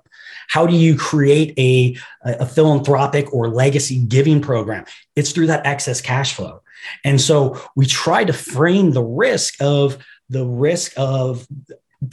How 0.50 0.68
do 0.68 0.76
you 0.76 0.98
create 0.98 1.58
a, 1.58 1.98
a 2.24 2.46
philanthropic 2.46 3.34
or 3.34 3.48
legacy 3.48 4.00
giving 4.00 4.42
program? 4.42 4.84
It's 5.16 5.32
through 5.32 5.48
that 5.48 5.66
excess 5.66 6.02
cash 6.02 6.34
flow. 6.34 6.62
And 7.06 7.20
so 7.20 7.62
we 7.78 7.86
try 7.86 8.26
to 8.26 8.34
frame 8.34 8.92
the 8.92 9.04
risk 9.04 9.56
of 9.62 10.04
the 10.30 10.46
risk 10.46 10.94
of 10.98 11.48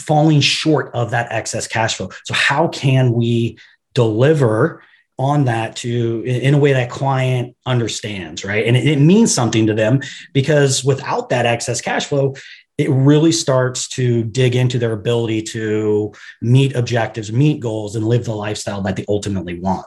falling 0.03 0.41
short 0.41 0.91
of 0.95 1.11
that 1.11 1.31
excess 1.31 1.67
cash 1.67 1.97
flow. 1.97 2.11
So 2.25 2.35
how 2.35 2.69
can 2.69 3.13
we 3.13 3.59
deliver 3.95 4.83
on 5.19 5.45
that 5.45 5.77
to 5.77 6.23
in 6.25 6.55
a 6.55 6.59
way 6.59 6.73
that 6.73 6.91
client 6.91 7.55
understands, 7.67 8.45
right? 8.45 8.67
And 8.67 8.77
it, 8.77 8.87
it 8.87 8.99
means 8.99 9.33
something 9.33 9.67
to 9.67 9.75
them 9.75 10.01
because 10.33 10.85
without 10.85 11.29
that 11.29 11.47
excess 11.47 11.81
cash 11.81 12.07
flow, 12.07 12.35
it 12.79 12.91
really 12.91 13.33
starts 13.33 13.89
to 13.89 14.25
dig 14.25 14.57
into 14.57 14.79
their 14.79 14.93
ability 14.93 15.43
to 15.43 16.13
meet 16.41 16.75
objectives, 16.75 17.31
meet 17.31 17.61
goals, 17.61 17.95
and 17.95 18.07
live 18.07 18.25
the 18.25 18.35
lifestyle 18.35 18.83
that 18.83 18.97
they 18.97 19.05
ultimately 19.09 19.61
want. 19.61 19.87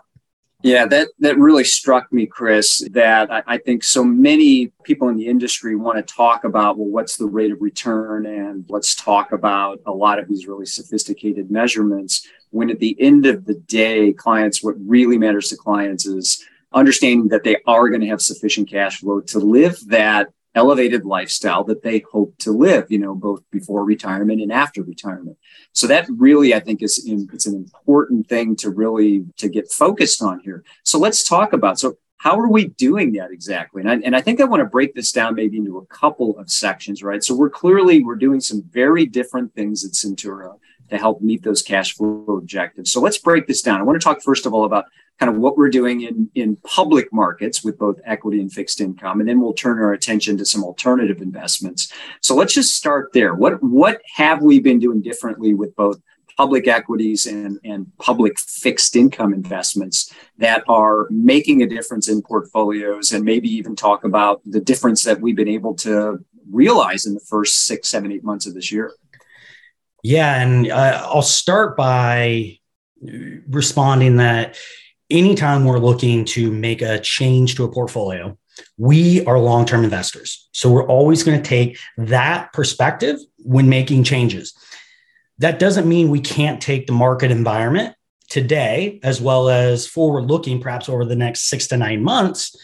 Yeah, 0.65 0.87
that 0.87 1.09
that 1.19 1.37
really 1.37 1.63
struck 1.63 2.11
me, 2.11 2.25
Chris. 2.25 2.83
That 2.91 3.31
I, 3.31 3.43
I, 3.45 3.57
think 3.59 3.83
so 3.83 4.03
many 4.03 4.71
people 4.83 5.09
in 5.09 5.15
the 5.15 5.27
industry 5.27 5.75
want 5.75 5.97
to 5.97 6.13
talk 6.15 6.43
about, 6.43 6.79
well, 6.79 6.87
what's 6.87 7.17
the 7.17 7.27
rate 7.27 7.51
of 7.51 7.61
return, 7.61 8.25
and 8.25 8.65
let's 8.67 8.95
talk 8.95 9.31
about 9.31 9.79
a 9.85 9.91
lot 9.91 10.17
of 10.17 10.27
these 10.27 10.47
really 10.47 10.65
sophisticated 10.65 11.51
measurements. 11.51 12.27
When 12.49 12.71
at 12.71 12.79
the 12.79 12.97
end 12.99 13.27
of 13.27 13.45
the 13.45 13.53
day, 13.53 14.11
clients, 14.13 14.63
what 14.63 14.73
really 14.79 15.19
matters 15.19 15.49
to 15.49 15.55
clients 15.55 16.07
is 16.07 16.43
understanding 16.73 17.27
that 17.27 17.43
they 17.43 17.57
are 17.67 17.87
going 17.89 18.01
to 18.01 18.07
have 18.07 18.19
sufficient 18.19 18.67
cash 18.67 19.01
flow 19.01 19.21
to 19.21 19.37
live 19.37 19.77
that 19.89 20.29
elevated 20.55 21.05
lifestyle 21.05 21.63
that 21.65 21.83
they 21.83 22.03
hope 22.11 22.35
to 22.39 22.51
live, 22.51 22.85
you 22.89 22.97
know, 22.97 23.13
both 23.13 23.43
before 23.51 23.83
retirement 23.83 24.41
and 24.41 24.51
after 24.51 24.81
retirement. 24.81 25.37
So 25.73 25.85
that 25.87 26.07
really, 26.09 26.53
I 26.53 26.61
think, 26.61 26.81
is 26.81 27.05
in, 27.05 27.29
it's 27.33 27.45
an 27.45 27.55
important 27.55 28.27
thing 28.27 28.55
to 28.57 28.69
really 28.69 29.25
to 29.37 29.49
get 29.49 29.71
focused 29.71 30.21
on 30.21 30.39
here. 30.39 30.63
So 30.83 30.97
let's 30.97 31.27
talk 31.27 31.53
about 31.53 31.77
so 31.77 31.97
how 32.17 32.39
are 32.39 32.49
we 32.49 32.69
doing 32.69 33.13
that 33.13 33.31
exactly? 33.31 33.81
And 33.81 33.91
I, 33.91 33.95
and 33.97 34.15
I 34.15 34.21
think 34.21 34.41
I 34.41 34.45
want 34.45 34.61
to 34.61 34.65
break 34.65 34.95
this 34.95 35.11
down 35.11 35.35
maybe 35.35 35.57
into 35.57 35.77
a 35.77 35.85
couple 35.87 36.39
of 36.39 36.49
sections, 36.49 37.03
right? 37.03 37.23
So 37.23 37.35
we're 37.35 37.49
clearly 37.49 38.03
we're 38.03 38.15
doing 38.15 38.39
some 38.39 38.63
very 38.71 39.05
different 39.05 39.53
things 39.53 39.85
at 39.85 39.91
Centura 39.91 40.57
to 40.89 40.97
help 40.97 41.21
meet 41.21 41.43
those 41.43 41.61
cash 41.61 41.93
flow 41.93 42.37
objectives. 42.37 42.91
So 42.91 43.01
let's 43.01 43.17
break 43.17 43.47
this 43.47 43.61
down. 43.61 43.79
I 43.79 43.83
want 43.83 43.99
to 43.99 44.03
talk 44.03 44.21
first 44.21 44.45
of 44.45 44.53
all 44.53 44.65
about 44.65 44.85
kind 45.19 45.29
of 45.29 45.37
what 45.37 45.57
we're 45.57 45.69
doing 45.69 46.01
in, 46.01 46.29
in 46.35 46.57
public 46.57 47.11
markets 47.13 47.63
with 47.63 47.77
both 47.79 47.99
equity 48.05 48.41
and 48.41 48.51
fixed 48.51 48.81
income. 48.81 49.19
And 49.19 49.29
then 49.29 49.39
we'll 49.39 49.53
turn 49.53 49.79
our 49.79 49.93
attention 49.93 50.37
to 50.37 50.45
some 50.45 50.63
alternative 50.63 51.21
investments. 51.21 51.91
So 52.21 52.35
let's 52.35 52.53
just 52.53 52.75
start 52.75 53.11
there. 53.13 53.33
What, 53.33 53.63
what 53.63 54.01
have 54.15 54.41
we 54.41 54.59
been 54.59 54.79
doing 54.79 55.01
differently 55.01 55.53
with 55.53 55.75
both 55.75 56.01
public 56.37 56.67
equities 56.67 57.27
and, 57.27 57.59
and 57.63 57.89
public 57.97 58.37
fixed 58.37 58.97
income 58.97 59.33
investments 59.33 60.13
that 60.37 60.63
are 60.67 61.07
making 61.09 61.63
a 61.63 61.67
difference 61.67 62.09
in 62.09 62.21
portfolios 62.21 63.13
and 63.13 63.23
maybe 63.23 63.47
even 63.49 63.73
talk 63.73 64.03
about 64.03 64.41
the 64.45 64.59
difference 64.59 65.03
that 65.03 65.21
we've 65.21 65.37
been 65.37 65.47
able 65.47 65.73
to 65.73 66.23
realize 66.51 67.05
in 67.05 67.13
the 67.13 67.21
first 67.21 67.65
six, 67.65 67.87
seven, 67.87 68.11
eight 68.11 68.23
months 68.23 68.45
of 68.45 68.53
this 68.53 68.69
year? 68.69 68.91
Yeah, 70.03 70.41
and 70.41 70.69
uh, 70.69 71.01
I'll 71.05 71.21
start 71.21 71.77
by 71.77 72.59
responding 73.47 74.17
that 74.17 74.57
anytime 75.09 75.65
we're 75.65 75.79
looking 75.79 76.25
to 76.25 76.51
make 76.51 76.81
a 76.81 76.99
change 76.99 77.55
to 77.55 77.63
a 77.63 77.71
portfolio, 77.71 78.37
we 78.77 79.25
are 79.25 79.39
long 79.39 79.65
term 79.65 79.83
investors. 79.83 80.47
So 80.53 80.71
we're 80.71 80.87
always 80.87 81.23
going 81.23 81.41
to 81.41 81.47
take 81.47 81.77
that 81.97 82.53
perspective 82.53 83.17
when 83.37 83.69
making 83.69 84.03
changes. 84.03 84.53
That 85.39 85.59
doesn't 85.59 85.87
mean 85.87 86.09
we 86.09 86.21
can't 86.21 86.61
take 86.61 86.87
the 86.87 86.93
market 86.93 87.31
environment 87.31 87.95
today, 88.29 88.99
as 89.03 89.21
well 89.21 89.49
as 89.49 89.85
forward 89.85 90.25
looking, 90.25 90.61
perhaps 90.61 90.89
over 90.89 91.05
the 91.05 91.15
next 91.15 91.49
six 91.49 91.67
to 91.67 91.77
nine 91.77 92.03
months, 92.03 92.55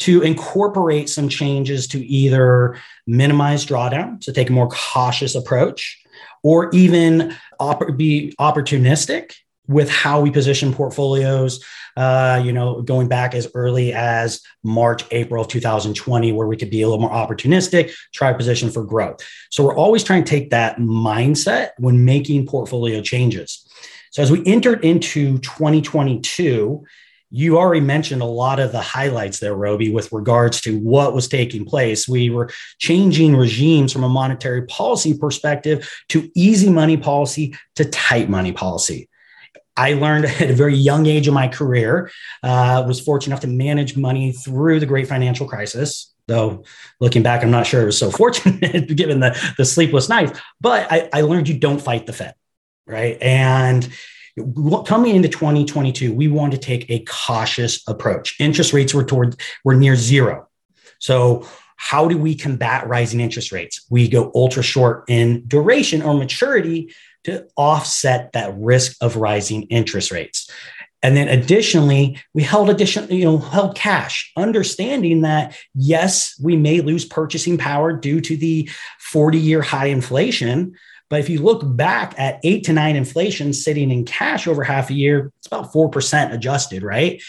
to 0.00 0.22
incorporate 0.22 1.08
some 1.08 1.28
changes 1.28 1.88
to 1.88 2.06
either 2.06 2.78
minimize 3.06 3.66
drawdown, 3.66 4.22
so 4.22 4.32
take 4.32 4.50
a 4.50 4.52
more 4.52 4.68
cautious 4.68 5.34
approach, 5.34 6.00
or 6.44 6.70
even 6.70 7.34
op- 7.58 7.96
be 7.96 8.32
opportunistic 8.38 9.32
with 9.68 9.90
how 9.90 10.20
we 10.20 10.30
position 10.30 10.72
portfolios, 10.72 11.62
uh, 11.96 12.40
you 12.42 12.52
know, 12.52 12.80
going 12.82 13.06
back 13.06 13.34
as 13.34 13.48
early 13.54 13.92
as 13.92 14.40
March, 14.64 15.04
April 15.10 15.42
of 15.42 15.48
2020, 15.48 16.32
where 16.32 16.46
we 16.46 16.56
could 16.56 16.70
be 16.70 16.82
a 16.82 16.88
little 16.88 17.00
more 17.00 17.10
opportunistic, 17.10 17.92
try 18.12 18.32
position 18.32 18.70
for 18.70 18.82
growth. 18.82 19.20
So 19.50 19.64
we're 19.64 19.76
always 19.76 20.02
trying 20.02 20.24
to 20.24 20.30
take 20.30 20.50
that 20.50 20.78
mindset 20.78 21.70
when 21.78 22.04
making 22.04 22.46
portfolio 22.46 23.02
changes. 23.02 23.68
So 24.10 24.22
as 24.22 24.30
we 24.30 24.44
entered 24.46 24.84
into 24.84 25.38
2022, 25.38 26.84
you 27.30 27.58
already 27.58 27.80
mentioned 27.80 28.22
a 28.22 28.26
lot 28.26 28.58
of 28.58 28.72
the 28.72 28.80
highlights 28.80 29.38
there, 29.38 29.54
Roby, 29.54 29.90
with 29.90 30.10
regards 30.12 30.60
to 30.62 30.78
what 30.78 31.14
was 31.14 31.28
taking 31.28 31.66
place. 31.66 32.08
We 32.08 32.30
were 32.30 32.50
changing 32.78 33.36
regimes 33.36 33.92
from 33.92 34.04
a 34.04 34.08
monetary 34.08 34.64
policy 34.66 35.16
perspective 35.16 35.90
to 36.08 36.30
easy 36.34 36.70
money 36.70 36.96
policy 36.96 37.54
to 37.76 37.84
tight 37.84 38.30
money 38.30 38.52
policy. 38.52 39.07
I 39.78 39.94
learned 39.94 40.24
at 40.40 40.50
a 40.50 40.54
very 40.54 40.74
young 40.74 41.06
age 41.06 41.28
of 41.28 41.34
my 41.34 41.48
career, 41.48 42.10
uh, 42.42 42.84
was 42.86 43.00
fortunate 43.00 43.32
enough 43.32 43.40
to 43.42 43.48
manage 43.48 43.96
money 43.96 44.32
through 44.32 44.80
the 44.80 44.86
great 44.86 45.08
financial 45.08 45.46
crisis. 45.46 46.12
Though 46.26 46.64
looking 47.00 47.22
back, 47.22 47.42
I'm 47.42 47.50
not 47.50 47.66
sure 47.66 47.82
it 47.82 47.86
was 47.86 47.98
so 47.98 48.10
fortunate 48.22 48.94
given 48.94 49.20
the, 49.20 49.54
the 49.56 49.64
sleepless 49.64 50.08
nights, 50.08 50.38
but 50.60 50.90
I, 50.90 51.08
I 51.12 51.20
learned 51.22 51.48
you 51.48 51.58
don't 51.58 51.80
fight 51.80 52.06
the 52.06 52.12
Fed, 52.12 52.34
right? 52.86 53.16
And 53.22 53.88
coming 54.86 55.16
into 55.16 55.28
2022, 55.28 56.12
we 56.12 56.28
wanted 56.28 56.60
to 56.60 56.66
take 56.66 56.90
a 56.90 57.04
cautious 57.04 57.86
approach. 57.88 58.38
Interest 58.40 58.72
rates 58.72 58.92
were 58.92 59.04
toward 59.04 59.40
were 59.64 59.74
near 59.74 59.96
zero. 59.96 60.48
So 60.98 61.48
how 61.76 62.08
do 62.08 62.18
we 62.18 62.34
combat 62.34 62.88
rising 62.88 63.20
interest 63.20 63.52
rates? 63.52 63.86
We 63.88 64.08
go 64.08 64.32
ultra 64.34 64.62
short 64.62 65.04
in 65.08 65.46
duration 65.46 66.02
or 66.02 66.12
maturity 66.14 66.92
to 67.24 67.46
offset 67.56 68.32
that 68.32 68.54
risk 68.56 68.96
of 69.00 69.16
rising 69.16 69.62
interest 69.64 70.10
rates. 70.10 70.50
And 71.02 71.16
then 71.16 71.28
additionally, 71.28 72.18
we 72.34 72.42
held 72.42 72.70
additional, 72.70 73.12
you 73.12 73.24
know, 73.24 73.38
held 73.38 73.76
cash, 73.76 74.32
understanding 74.36 75.22
that 75.22 75.56
yes, 75.74 76.34
we 76.42 76.56
may 76.56 76.80
lose 76.80 77.04
purchasing 77.04 77.56
power 77.56 77.92
due 77.92 78.20
to 78.20 78.36
the 78.36 78.68
40-year 79.12 79.62
high 79.62 79.86
inflation. 79.86 80.74
But 81.08 81.20
if 81.20 81.30
you 81.30 81.40
look 81.40 81.62
back 81.76 82.14
at 82.18 82.40
eight 82.42 82.64
to 82.64 82.72
nine 82.72 82.96
inflation 82.96 83.52
sitting 83.52 83.90
in 83.90 84.04
cash 84.04 84.46
over 84.46 84.64
half 84.64 84.90
a 84.90 84.94
year, 84.94 85.32
it's 85.38 85.46
about 85.46 85.72
4% 85.72 86.32
adjusted, 86.32 86.82
right? 86.82 87.22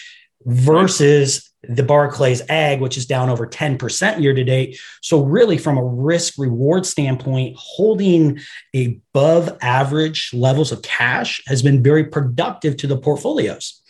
Versus 0.45 1.49
the 1.63 1.83
Barclays 1.83 2.41
Agg, 2.47 2.79
which 2.79 2.97
is 2.97 3.05
down 3.05 3.29
over 3.29 3.45
10% 3.45 4.21
year 4.21 4.33
to 4.33 4.43
date. 4.43 4.79
So, 5.01 5.23
really, 5.23 5.57
from 5.57 5.77
a 5.77 5.83
risk 5.83 6.35
reward 6.37 6.85
standpoint, 6.85 7.57
holding 7.57 8.39
above 8.73 9.57
average 9.61 10.31
levels 10.33 10.71
of 10.71 10.81
cash 10.81 11.41
has 11.47 11.61
been 11.61 11.83
very 11.83 12.05
productive 12.05 12.77
to 12.77 12.87
the 12.87 12.97
portfolios. 12.97 13.81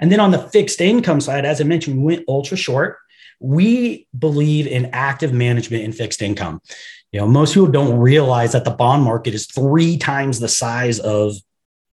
And 0.00 0.12
then 0.12 0.20
on 0.20 0.30
the 0.30 0.38
fixed 0.38 0.80
income 0.80 1.20
side, 1.20 1.44
as 1.44 1.60
I 1.60 1.64
mentioned, 1.64 1.96
we 1.96 2.16
went 2.16 2.28
ultra 2.28 2.56
short. 2.56 2.98
We 3.40 4.06
believe 4.16 4.66
in 4.66 4.90
active 4.92 5.32
management 5.32 5.84
in 5.84 5.92
fixed 5.92 6.22
income. 6.22 6.60
You 7.12 7.20
know, 7.20 7.26
most 7.26 7.54
people 7.54 7.70
don't 7.70 7.98
realize 7.98 8.52
that 8.52 8.64
the 8.64 8.70
bond 8.70 9.02
market 9.02 9.34
is 9.34 9.46
three 9.46 9.96
times 9.96 10.40
the 10.40 10.48
size 10.48 10.98
of 11.00 11.34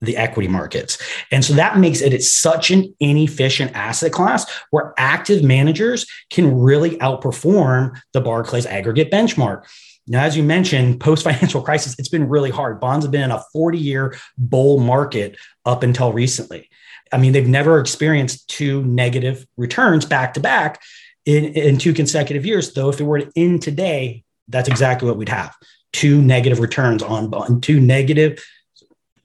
the 0.02 0.18
equity 0.18 0.48
markets. 0.48 0.98
And 1.32 1.46
so 1.46 1.54
that 1.54 1.78
makes 1.78 2.02
it 2.02 2.22
such 2.24 2.72
an 2.72 2.94
inefficient 3.00 3.72
asset 3.74 4.12
class 4.12 4.50
where 4.72 4.94
active 4.98 5.44
managers 5.44 6.06
can 6.32 6.60
really 6.60 6.98
outperform 6.98 8.00
the 8.14 8.22
Barclays 8.22 8.66
aggregate 8.66 9.12
benchmark. 9.12 9.66
Now, 10.08 10.24
as 10.24 10.36
you 10.36 10.44
mentioned, 10.44 11.00
post 11.00 11.24
financial 11.24 11.62
crisis, 11.64 11.96
it's 12.00 12.10
been 12.10 12.28
really 12.28 12.50
hard. 12.50 12.80
Bonds 12.80 13.06
have 13.06 13.12
been 13.12 13.22
in 13.22 13.32
a 13.32 13.44
40 13.54 13.78
year 13.78 14.16
bull 14.38 14.80
market 14.80 15.38
up 15.66 15.84
until 15.84 16.12
recently. 16.12 16.70
I 17.14 17.18
mean, 17.18 17.34
they've 17.34 17.48
never 17.48 17.80
experienced 17.80 18.48
two 18.48 18.84
negative 18.84 19.46
returns 19.58 20.06
back 20.06 20.34
to 20.34 20.40
back 20.40 20.82
in, 21.26 21.46
in 21.54 21.78
two 21.78 21.94
consecutive 21.94 22.46
years. 22.46 22.74
Though, 22.74 22.90
if 22.90 23.00
it 23.00 23.04
were 23.04 23.20
to 23.20 23.32
end 23.36 23.62
today, 23.62 24.24
that's 24.48 24.70
exactly 24.70 25.08
what 25.08 25.18
we'd 25.18 25.30
have 25.30 25.56
two 25.94 26.22
negative 26.22 26.60
returns 26.60 27.04
on 27.04 27.30
bond, 27.30 27.62
two 27.64 27.80
negative 27.80 28.44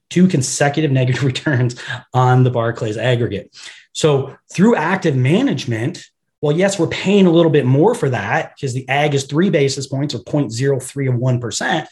two 0.09 0.27
consecutive 0.27 0.91
negative 0.99 1.23
returns 1.23 1.81
on 2.13 2.43
the 2.43 2.51
Barclays 2.51 2.97
aggregate. 2.97 3.55
So 3.93 4.37
through 4.51 4.75
active 4.75 5.15
management, 5.15 6.05
well, 6.41 6.55
yes, 6.55 6.77
we're 6.77 6.87
paying 6.87 7.25
a 7.25 7.31
little 7.31 7.51
bit 7.51 7.65
more 7.65 7.95
for 7.95 8.09
that 8.09 8.53
because 8.55 8.73
the 8.73 8.87
Agg 8.87 9.15
is 9.15 9.25
three 9.25 9.49
basis 9.49 9.87
points 9.87 10.13
or 10.13 10.19
0.03 10.19 11.09
of 11.09 11.15
1%. 11.15 11.87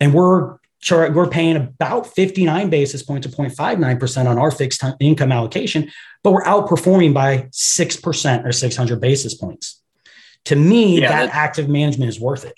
And 0.00 0.12
we're 0.12 0.56
we're 0.90 1.28
paying 1.28 1.54
about 1.54 2.08
59 2.08 2.68
basis 2.68 3.04
points 3.04 3.24
or 3.24 3.30
0.59% 3.30 4.26
on 4.26 4.36
our 4.36 4.50
fixed 4.50 4.82
income 4.98 5.30
allocation, 5.30 5.92
but 6.24 6.32
we're 6.32 6.42
outperforming 6.42 7.14
by 7.14 7.48
6% 7.52 8.44
or 8.44 8.50
600 8.50 9.00
basis 9.00 9.34
points. 9.34 9.80
To 10.46 10.56
me, 10.56 11.00
yeah, 11.00 11.08
that, 11.08 11.26
that 11.26 11.34
active 11.34 11.68
management 11.68 12.08
is 12.08 12.18
worth 12.18 12.44
it. 12.44 12.54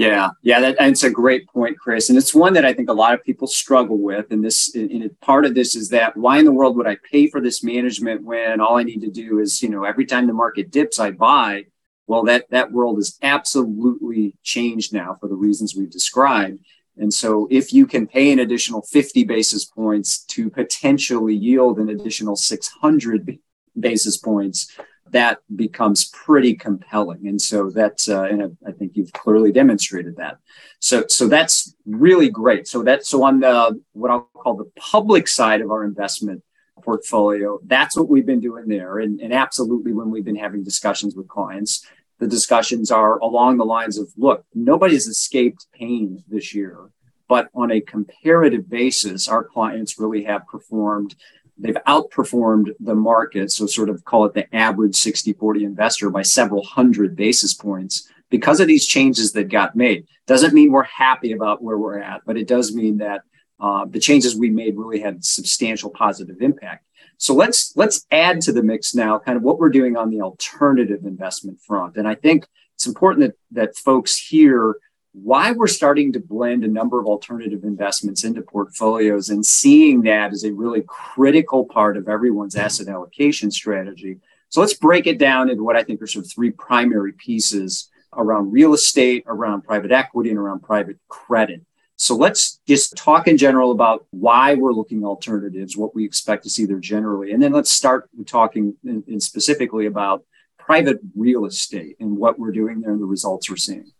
Yeah, 0.00 0.30
yeah, 0.40 0.60
that, 0.60 0.76
it's 0.80 1.02
a 1.02 1.10
great 1.10 1.46
point, 1.46 1.78
Chris, 1.78 2.08
and 2.08 2.16
it's 2.16 2.34
one 2.34 2.54
that 2.54 2.64
I 2.64 2.72
think 2.72 2.88
a 2.88 2.94
lot 2.94 3.12
of 3.12 3.22
people 3.22 3.46
struggle 3.46 3.98
with. 3.98 4.30
And 4.30 4.42
this, 4.42 4.74
and 4.74 5.10
part 5.20 5.44
of 5.44 5.54
this 5.54 5.76
is 5.76 5.90
that 5.90 6.16
why 6.16 6.38
in 6.38 6.46
the 6.46 6.52
world 6.52 6.74
would 6.78 6.86
I 6.86 6.96
pay 7.12 7.26
for 7.26 7.38
this 7.38 7.62
management 7.62 8.22
when 8.22 8.62
all 8.62 8.78
I 8.78 8.82
need 8.82 9.02
to 9.02 9.10
do 9.10 9.40
is, 9.40 9.62
you 9.62 9.68
know, 9.68 9.84
every 9.84 10.06
time 10.06 10.26
the 10.26 10.32
market 10.32 10.70
dips, 10.70 10.98
I 10.98 11.10
buy. 11.10 11.66
Well, 12.06 12.22
that 12.24 12.46
that 12.48 12.72
world 12.72 12.98
is 12.98 13.18
absolutely 13.20 14.38
changed 14.42 14.94
now 14.94 15.18
for 15.20 15.28
the 15.28 15.34
reasons 15.34 15.76
we've 15.76 15.90
described. 15.90 16.60
And 16.96 17.12
so, 17.12 17.46
if 17.50 17.70
you 17.74 17.86
can 17.86 18.06
pay 18.06 18.32
an 18.32 18.38
additional 18.38 18.80
50 18.80 19.24
basis 19.24 19.66
points 19.66 20.24
to 20.28 20.48
potentially 20.48 21.34
yield 21.34 21.78
an 21.78 21.90
additional 21.90 22.36
600 22.36 23.38
basis 23.78 24.16
points, 24.16 24.74
that 25.10 25.38
becomes 25.54 26.06
pretty 26.06 26.54
compelling. 26.54 27.26
And 27.26 27.40
so 27.40 27.70
that's, 27.70 28.08
uh, 28.08 28.22
and 28.22 28.56
I 28.66 28.72
think 28.72 28.92
you've 28.94 29.12
clearly 29.12 29.52
demonstrated 29.52 30.16
that. 30.16 30.38
So, 30.78 31.04
so 31.08 31.28
that's 31.28 31.74
really 31.86 32.30
great. 32.30 32.66
So 32.68 32.82
that's, 32.82 33.08
so 33.08 33.24
on 33.24 33.40
the, 33.40 33.80
what 33.92 34.10
I'll 34.10 34.30
call 34.34 34.56
the 34.56 34.70
public 34.76 35.28
side 35.28 35.60
of 35.60 35.70
our 35.70 35.84
investment 35.84 36.42
portfolio, 36.82 37.58
that's 37.66 37.96
what 37.96 38.08
we've 38.08 38.26
been 38.26 38.40
doing 38.40 38.68
there. 38.68 38.98
And, 38.98 39.20
and 39.20 39.32
absolutely 39.32 39.92
when 39.92 40.10
we've 40.10 40.24
been 40.24 40.36
having 40.36 40.64
discussions 40.64 41.14
with 41.14 41.28
clients, 41.28 41.86
the 42.18 42.26
discussions 42.26 42.90
are 42.90 43.18
along 43.18 43.56
the 43.56 43.64
lines 43.64 43.98
of, 43.98 44.12
look, 44.16 44.44
nobody's 44.54 45.06
escaped 45.06 45.66
pain 45.72 46.22
this 46.28 46.54
year, 46.54 46.90
but 47.28 47.48
on 47.54 47.70
a 47.70 47.80
comparative 47.80 48.68
basis, 48.68 49.28
our 49.28 49.44
clients 49.44 49.98
really 49.98 50.24
have 50.24 50.46
performed 50.46 51.14
they've 51.60 51.76
outperformed 51.86 52.70
the 52.80 52.94
market. 52.94 53.52
So 53.52 53.66
sort 53.66 53.88
of 53.88 54.04
call 54.04 54.24
it 54.24 54.34
the 54.34 54.54
average 54.54 54.96
60 54.96 55.32
40 55.34 55.64
investor 55.64 56.10
by 56.10 56.22
several 56.22 56.64
hundred 56.64 57.16
basis 57.16 57.54
points 57.54 58.08
because 58.30 58.60
of 58.60 58.68
these 58.68 58.86
changes 58.86 59.32
that 59.32 59.44
got 59.44 59.76
made. 59.76 60.06
Doesn't 60.26 60.54
mean 60.54 60.72
we're 60.72 60.84
happy 60.84 61.32
about 61.32 61.62
where 61.62 61.78
we're 61.78 61.98
at, 61.98 62.22
but 62.24 62.36
it 62.36 62.48
does 62.48 62.74
mean 62.74 62.98
that 62.98 63.22
uh, 63.60 63.84
the 63.84 64.00
changes 64.00 64.36
we 64.36 64.48
made 64.50 64.76
really 64.76 65.00
had 65.00 65.24
substantial 65.24 65.90
positive 65.90 66.40
impact. 66.40 66.86
So 67.18 67.34
let's 67.34 67.76
let's 67.76 68.06
add 68.10 68.40
to 68.42 68.52
the 68.52 68.62
mix 68.62 68.94
now, 68.94 69.18
kind 69.18 69.36
of 69.36 69.42
what 69.42 69.58
we're 69.58 69.68
doing 69.68 69.96
on 69.96 70.10
the 70.10 70.22
alternative 70.22 71.04
investment 71.04 71.60
front. 71.60 71.96
And 71.96 72.08
I 72.08 72.14
think 72.14 72.46
it's 72.74 72.86
important 72.86 73.26
that 73.26 73.66
that 73.66 73.76
folks 73.76 74.16
hear 74.16 74.76
why 75.12 75.52
we're 75.52 75.66
starting 75.66 76.12
to 76.12 76.20
blend 76.20 76.64
a 76.64 76.68
number 76.68 77.00
of 77.00 77.06
alternative 77.06 77.64
investments 77.64 78.24
into 78.24 78.42
portfolios 78.42 79.28
and 79.28 79.44
seeing 79.44 80.02
that 80.02 80.32
as 80.32 80.44
a 80.44 80.52
really 80.52 80.82
critical 80.86 81.64
part 81.64 81.96
of 81.96 82.08
everyone's 82.08 82.54
asset 82.54 82.88
allocation 82.88 83.50
strategy. 83.50 84.18
So 84.50 84.60
let's 84.60 84.74
break 84.74 85.06
it 85.06 85.18
down 85.18 85.50
into 85.50 85.64
what 85.64 85.76
I 85.76 85.82
think 85.82 86.00
are 86.02 86.06
sort 86.06 86.24
of 86.24 86.30
three 86.30 86.50
primary 86.50 87.12
pieces 87.12 87.88
around 88.16 88.52
real 88.52 88.74
estate, 88.74 89.24
around 89.26 89.62
private 89.62 89.92
equity, 89.92 90.30
and 90.30 90.38
around 90.38 90.60
private 90.60 90.98
credit. 91.08 91.62
So 91.96 92.16
let's 92.16 92.60
just 92.66 92.96
talk 92.96 93.28
in 93.28 93.36
general 93.36 93.72
about 93.72 94.06
why 94.10 94.54
we're 94.54 94.72
looking 94.72 95.04
alternatives, 95.04 95.76
what 95.76 95.94
we 95.94 96.04
expect 96.04 96.44
to 96.44 96.50
see 96.50 96.64
there 96.64 96.78
generally. 96.78 97.32
And 97.32 97.42
then 97.42 97.52
let's 97.52 97.70
start 97.70 98.08
talking 98.26 98.74
in, 98.84 99.04
in 99.06 99.20
specifically 99.20 99.86
about 99.86 100.24
private 100.58 100.98
real 101.14 101.44
estate 101.44 101.96
and 102.00 102.16
what 102.16 102.38
we're 102.38 102.52
doing 102.52 102.80
there 102.80 102.92
and 102.92 103.02
the 103.02 103.06
results 103.06 103.50
we're 103.50 103.56
seeing. 103.56 103.92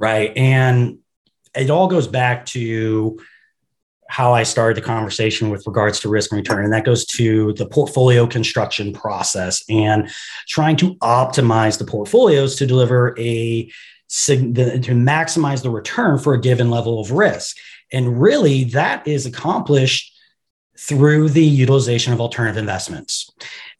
Right. 0.00 0.34
And 0.34 0.98
it 1.54 1.68
all 1.68 1.86
goes 1.86 2.08
back 2.08 2.46
to 2.46 3.20
how 4.08 4.32
I 4.32 4.42
started 4.42 4.76
the 4.76 4.86
conversation 4.86 5.50
with 5.50 5.64
regards 5.66 6.00
to 6.00 6.08
risk 6.08 6.32
and 6.32 6.38
return. 6.38 6.64
And 6.64 6.72
that 6.72 6.84
goes 6.84 7.04
to 7.06 7.52
the 7.52 7.66
portfolio 7.66 8.26
construction 8.26 8.92
process 8.92 9.62
and 9.68 10.10
trying 10.48 10.76
to 10.78 10.96
optimize 10.96 11.78
the 11.78 11.84
portfolios 11.84 12.56
to 12.56 12.66
deliver 12.66 13.14
a 13.18 13.70
to 14.08 14.42
maximize 14.48 15.62
the 15.62 15.70
return 15.70 16.18
for 16.18 16.34
a 16.34 16.40
given 16.40 16.70
level 16.70 16.98
of 16.98 17.12
risk. 17.12 17.56
And 17.92 18.20
really, 18.20 18.64
that 18.64 19.06
is 19.06 19.26
accomplished 19.26 20.09
through 20.80 21.28
the 21.28 21.44
utilization 21.44 22.10
of 22.12 22.20
alternative 22.20 22.56
investments. 22.56 23.30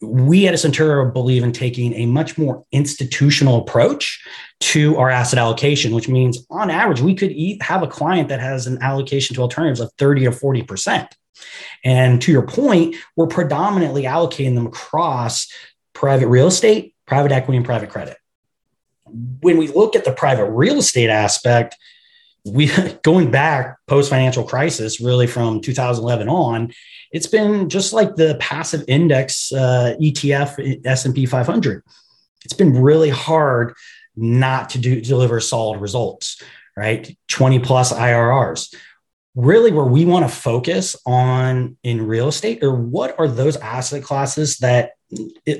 We 0.01 0.47
at 0.47 0.53
Centura 0.53 1.11
believe 1.11 1.43
in 1.43 1.51
taking 1.51 1.93
a 1.95 2.05
much 2.05 2.37
more 2.37 2.63
institutional 2.71 3.57
approach 3.57 4.23
to 4.59 4.97
our 4.97 5.09
asset 5.09 5.39
allocation, 5.39 5.95
which 5.95 6.07
means 6.07 6.45
on 6.51 6.69
average, 6.69 7.01
we 7.01 7.15
could 7.15 7.33
have 7.61 7.81
a 7.81 7.87
client 7.87 8.29
that 8.29 8.39
has 8.39 8.67
an 8.67 8.77
allocation 8.83 9.35
to 9.35 9.41
alternatives 9.41 9.79
of 9.79 9.91
30 9.97 10.27
or 10.27 10.31
40%. 10.31 11.07
And 11.83 12.21
to 12.21 12.31
your 12.31 12.45
point, 12.45 12.95
we're 13.15 13.25
predominantly 13.25 14.03
allocating 14.03 14.53
them 14.53 14.67
across 14.67 15.51
private 15.93 16.27
real 16.27 16.47
estate, 16.47 16.93
private 17.07 17.31
equity, 17.31 17.57
and 17.57 17.65
private 17.65 17.89
credit. 17.89 18.17
When 19.41 19.57
we 19.57 19.67
look 19.69 19.95
at 19.95 20.05
the 20.05 20.13
private 20.13 20.51
real 20.51 20.77
estate 20.77 21.09
aspect, 21.09 21.75
we 22.45 22.71
going 23.03 23.31
back 23.31 23.77
post 23.87 24.09
financial 24.09 24.43
crisis, 24.43 25.01
really 25.01 25.27
from 25.27 25.61
2011 25.61 26.29
on, 26.29 26.73
it's 27.11 27.27
been 27.27 27.69
just 27.69 27.93
like 27.93 28.15
the 28.15 28.37
passive 28.39 28.83
index 28.87 29.51
uh, 29.51 29.95
ETF 30.01 30.85
S&P 30.85 31.25
500. 31.25 31.83
It's 32.45 32.53
been 32.53 32.81
really 32.81 33.09
hard 33.09 33.73
not 34.15 34.69
to 34.71 34.77
do 34.77 35.01
deliver 35.01 35.39
solid 35.39 35.79
results, 35.79 36.41
right? 36.75 37.15
20 37.27 37.59
plus 37.59 37.93
IRRs. 37.93 38.73
Really, 39.35 39.71
where 39.71 39.85
we 39.85 40.03
want 40.03 40.29
to 40.29 40.35
focus 40.35 40.95
on 41.05 41.77
in 41.83 42.05
real 42.05 42.27
estate, 42.27 42.61
or 42.63 42.75
what 42.75 43.17
are 43.17 43.29
those 43.29 43.55
asset 43.55 44.03
classes 44.03 44.57
that 44.57 44.91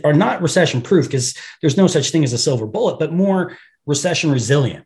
are 0.04 0.14
not 0.14 0.42
recession 0.42 0.82
proof 0.82 1.06
because 1.06 1.36
there's 1.62 1.78
no 1.78 1.88
such 1.88 2.10
thing 2.10 2.26
as 2.26 2.34
a 2.34 2.38
silver 2.38 2.66
bullet, 2.66 3.00
but 3.00 3.14
more 3.14 3.58
recession 3.86 4.30
resilient. 4.30 4.86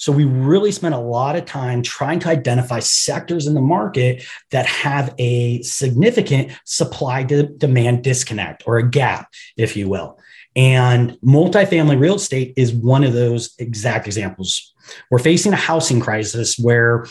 So 0.00 0.12
we 0.12 0.24
really 0.24 0.72
spent 0.72 0.94
a 0.94 0.98
lot 0.98 1.36
of 1.36 1.44
time 1.44 1.82
trying 1.82 2.20
to 2.20 2.30
identify 2.30 2.78
sectors 2.78 3.46
in 3.46 3.52
the 3.52 3.60
market 3.60 4.24
that 4.50 4.64
have 4.64 5.14
a 5.18 5.60
significant 5.60 6.52
supply 6.64 7.22
to 7.24 7.42
demand 7.42 8.02
disconnect 8.02 8.62
or 8.66 8.78
a 8.78 8.90
gap, 8.90 9.28
if 9.58 9.76
you 9.76 9.90
will. 9.90 10.18
And 10.56 11.18
multifamily 11.20 12.00
real 12.00 12.14
estate 12.14 12.54
is 12.56 12.72
one 12.72 13.04
of 13.04 13.12
those 13.12 13.54
exact 13.58 14.06
examples. 14.06 14.72
We're 15.10 15.18
facing 15.18 15.52
a 15.52 15.56
housing 15.56 16.00
crisis 16.00 16.58
where 16.58 17.04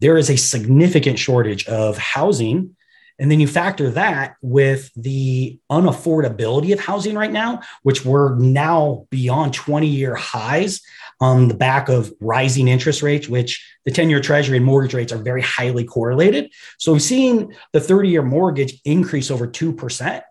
there 0.00 0.16
is 0.16 0.30
a 0.30 0.36
significant 0.36 1.18
shortage 1.18 1.66
of 1.66 1.98
housing. 1.98 2.76
And 3.18 3.32
then 3.32 3.40
you 3.40 3.48
factor 3.48 3.90
that 3.90 4.36
with 4.42 4.92
the 4.94 5.58
unaffordability 5.72 6.72
of 6.72 6.78
housing 6.78 7.16
right 7.16 7.32
now, 7.32 7.62
which 7.82 8.04
we're 8.04 8.36
now 8.36 9.08
beyond 9.10 9.54
20 9.54 9.88
year 9.88 10.14
highs 10.14 10.80
on 11.20 11.48
the 11.48 11.54
back 11.54 11.88
of 11.88 12.12
rising 12.20 12.68
interest 12.68 13.02
rates, 13.02 13.28
which 13.28 13.66
the 13.84 13.90
10 13.90 14.10
year 14.10 14.20
treasury 14.20 14.56
and 14.56 14.66
mortgage 14.66 14.94
rates 14.94 15.12
are 15.12 15.22
very 15.22 15.42
highly 15.42 15.84
correlated. 15.84 16.52
So 16.78 16.92
we've 16.92 17.02
seen 17.02 17.56
the 17.72 17.80
30 17.80 18.08
year 18.08 18.22
mortgage 18.22 18.80
increase 18.84 19.30
over 19.30 19.46
2% 19.46 20.22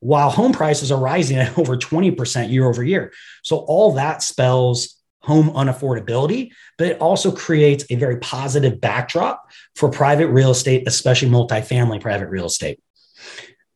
while 0.00 0.30
home 0.30 0.52
prices 0.52 0.90
are 0.90 1.00
rising 1.00 1.38
at 1.38 1.56
over 1.58 1.76
20% 1.76 2.50
year 2.50 2.68
over 2.68 2.82
year. 2.82 3.12
So 3.42 3.58
all 3.58 3.92
that 3.94 4.22
spells 4.22 4.96
home 5.20 5.50
unaffordability, 5.50 6.50
but 6.76 6.88
it 6.88 6.98
also 6.98 7.30
creates 7.30 7.84
a 7.90 7.94
very 7.94 8.16
positive 8.18 8.80
backdrop 8.80 9.48
for 9.76 9.88
private 9.88 10.26
real 10.28 10.50
estate, 10.50 10.82
especially 10.88 11.28
multifamily 11.28 12.00
private 12.00 12.28
real 12.28 12.46
estate. 12.46 12.80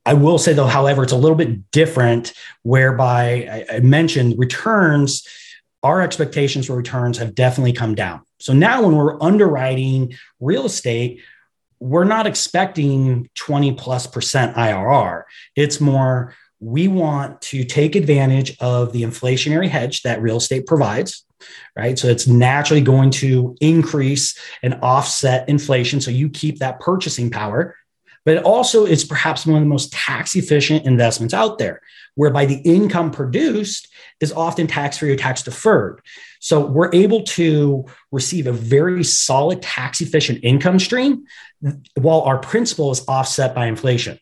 I 0.04 0.14
will 0.14 0.38
say 0.38 0.52
though, 0.52 0.66
however, 0.66 1.04
it's 1.04 1.12
a 1.12 1.16
little 1.16 1.36
bit 1.36 1.70
different 1.70 2.32
whereby 2.62 3.64
I, 3.70 3.76
I 3.76 3.80
mentioned 3.80 4.34
returns, 4.38 5.24
our 5.82 6.00
expectations 6.02 6.66
for 6.66 6.76
returns 6.76 7.18
have 7.18 7.34
definitely 7.34 7.72
come 7.72 7.94
down. 7.94 8.22
So 8.38 8.52
now 8.52 8.82
when 8.82 8.96
we're 8.96 9.22
underwriting 9.22 10.14
real 10.40 10.66
estate, 10.66 11.20
we're 11.78 12.04
not 12.04 12.26
expecting 12.26 13.28
20 13.34 13.74
plus 13.74 14.06
percent 14.06 14.56
IRR. 14.56 15.24
It's 15.54 15.80
more, 15.80 16.34
we 16.60 16.88
want 16.88 17.40
to 17.42 17.64
take 17.64 17.94
advantage 17.94 18.56
of 18.60 18.92
the 18.92 19.02
inflationary 19.02 19.68
hedge 19.68 20.02
that 20.02 20.22
real 20.22 20.38
estate 20.38 20.66
provides, 20.66 21.24
right? 21.76 21.98
So 21.98 22.08
it's 22.08 22.26
naturally 22.26 22.80
going 22.80 23.10
to 23.12 23.56
increase 23.60 24.38
and 24.62 24.78
offset 24.82 25.48
inflation. 25.48 26.00
So 26.00 26.10
you 26.10 26.30
keep 26.30 26.58
that 26.58 26.80
purchasing 26.80 27.30
power. 27.30 27.76
But 28.24 28.38
it 28.38 28.44
also 28.44 28.86
is 28.86 29.04
perhaps 29.04 29.46
one 29.46 29.56
of 29.56 29.62
the 29.62 29.68
most 29.68 29.92
tax 29.92 30.34
efficient 30.34 30.84
investments 30.84 31.32
out 31.32 31.58
there, 31.58 31.80
whereby 32.16 32.44
the 32.44 32.60
income 32.64 33.12
produced 33.12 33.86
is 34.20 34.32
often 34.32 34.66
tax 34.66 34.98
free 34.98 35.10
or 35.10 35.16
tax 35.16 35.42
deferred. 35.42 36.00
So 36.40 36.64
we're 36.64 36.90
able 36.94 37.22
to 37.24 37.84
receive 38.12 38.46
a 38.46 38.52
very 38.52 39.04
solid 39.04 39.62
tax 39.62 40.00
efficient 40.00 40.40
income 40.42 40.78
stream 40.78 41.24
while 41.94 42.22
our 42.22 42.38
principal 42.38 42.90
is 42.90 43.04
offset 43.08 43.54
by 43.54 43.66
inflation. 43.66 44.18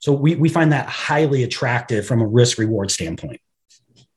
So 0.00 0.12
we, 0.12 0.36
we 0.36 0.48
find 0.48 0.72
that 0.72 0.88
highly 0.88 1.42
attractive 1.42 2.06
from 2.06 2.20
a 2.20 2.26
risk 2.26 2.58
reward 2.58 2.90
standpoint. 2.90 3.40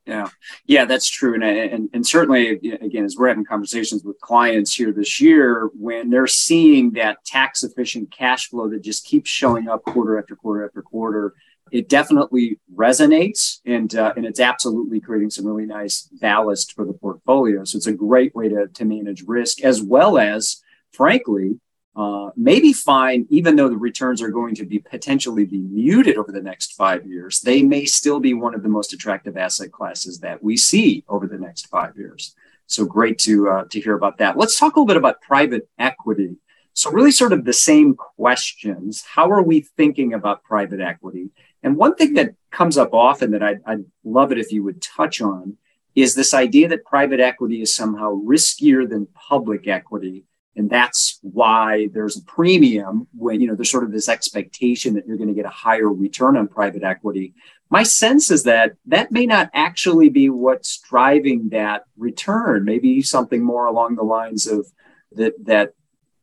Yeah, 0.05 0.29
yeah, 0.65 0.85
that's 0.85 1.07
true, 1.07 1.35
and, 1.35 1.43
and 1.43 1.89
and 1.93 2.05
certainly 2.05 2.49
again, 2.49 3.05
as 3.05 3.15
we're 3.15 3.27
having 3.27 3.45
conversations 3.45 4.03
with 4.03 4.19
clients 4.19 4.73
here 4.73 4.91
this 4.91 5.21
year, 5.21 5.69
when 5.75 6.09
they're 6.09 6.25
seeing 6.25 6.93
that 6.93 7.23
tax 7.23 7.63
efficient 7.63 8.11
cash 8.11 8.49
flow 8.49 8.67
that 8.69 8.81
just 8.81 9.05
keeps 9.05 9.29
showing 9.29 9.69
up 9.69 9.83
quarter 9.83 10.17
after 10.17 10.35
quarter 10.35 10.65
after 10.65 10.81
quarter, 10.81 11.35
it 11.71 11.87
definitely 11.87 12.59
resonates, 12.75 13.59
and 13.65 13.95
uh, 13.95 14.13
and 14.15 14.25
it's 14.25 14.39
absolutely 14.39 14.99
creating 14.99 15.29
some 15.29 15.47
really 15.47 15.65
nice 15.65 16.09
ballast 16.21 16.73
for 16.73 16.85
the 16.85 16.93
portfolio. 16.93 17.63
So 17.63 17.77
it's 17.77 17.87
a 17.87 17.93
great 17.93 18.35
way 18.35 18.49
to 18.49 18.67
to 18.67 18.85
manage 18.85 19.23
risk 19.25 19.61
as 19.61 19.81
well 19.81 20.17
as, 20.17 20.61
frankly, 20.91 21.59
uh, 21.95 22.29
maybe 22.35 22.71
fine, 22.73 23.25
even 23.29 23.55
though 23.55 23.69
the 23.69 23.77
returns 23.77 24.21
are 24.21 24.29
going 24.29 24.55
to 24.55 24.65
be 24.65 24.79
potentially 24.79 25.45
be 25.45 25.59
muted 25.59 26.17
over 26.17 26.31
the 26.31 26.41
next 26.41 26.73
five 26.73 27.05
years, 27.05 27.41
they 27.41 27.61
may 27.63 27.85
still 27.85 28.19
be 28.19 28.33
one 28.33 28.55
of 28.55 28.63
the 28.63 28.69
most 28.69 28.93
attractive 28.93 29.35
asset 29.37 29.71
classes 29.71 30.19
that 30.19 30.41
we 30.43 30.55
see 30.55 31.03
over 31.07 31.27
the 31.27 31.37
next 31.37 31.67
five 31.67 31.97
years. 31.97 32.35
So 32.67 32.85
great 32.85 33.17
to 33.19 33.49
uh, 33.49 33.63
to 33.71 33.79
hear 33.81 33.95
about 33.95 34.17
that. 34.19 34.37
Let's 34.37 34.57
talk 34.57 34.75
a 34.75 34.79
little 34.79 34.87
bit 34.87 34.97
about 34.97 35.21
private 35.21 35.67
equity. 35.77 36.37
So 36.73 36.89
really, 36.89 37.11
sort 37.11 37.33
of 37.33 37.43
the 37.43 37.53
same 37.53 37.95
questions. 37.95 39.03
How 39.15 39.29
are 39.29 39.43
we 39.43 39.61
thinking 39.75 40.13
about 40.13 40.43
private 40.43 40.79
equity? 40.79 41.31
And 41.63 41.77
one 41.77 41.95
thing 41.95 42.13
that 42.15 42.35
comes 42.51 42.77
up 42.77 42.93
often 42.93 43.31
that 43.31 43.43
I'd, 43.43 43.59
I'd 43.65 43.85
love 44.03 44.31
it 44.31 44.39
if 44.39 44.51
you 44.51 44.63
would 44.63 44.81
touch 44.81 45.21
on 45.21 45.57
is 45.95 46.15
this 46.15 46.33
idea 46.33 46.67
that 46.69 46.85
private 46.85 47.19
equity 47.19 47.61
is 47.61 47.73
somehow 47.73 48.15
riskier 48.15 48.89
than 48.89 49.07
public 49.13 49.67
equity. 49.67 50.25
And 50.55 50.69
that's 50.69 51.19
why 51.21 51.87
there's 51.93 52.17
a 52.17 52.23
premium 52.23 53.07
when, 53.17 53.39
you 53.39 53.47
know, 53.47 53.55
there's 53.55 53.71
sort 53.71 53.85
of 53.85 53.91
this 53.91 54.09
expectation 54.09 54.93
that 54.95 55.07
you're 55.07 55.17
going 55.17 55.29
to 55.29 55.35
get 55.35 55.45
a 55.45 55.49
higher 55.49 55.87
return 55.87 56.35
on 56.35 56.47
private 56.47 56.83
equity. 56.83 57.33
My 57.69 57.83
sense 57.83 58.31
is 58.31 58.43
that 58.43 58.73
that 58.87 59.11
may 59.11 59.25
not 59.25 59.49
actually 59.53 60.09
be 60.09 60.29
what's 60.29 60.79
driving 60.79 61.49
that 61.49 61.83
return. 61.97 62.65
Maybe 62.65 63.01
something 63.01 63.41
more 63.41 63.65
along 63.65 63.95
the 63.95 64.03
lines 64.03 64.45
of 64.45 64.67
that, 65.13 65.33
that 65.45 65.73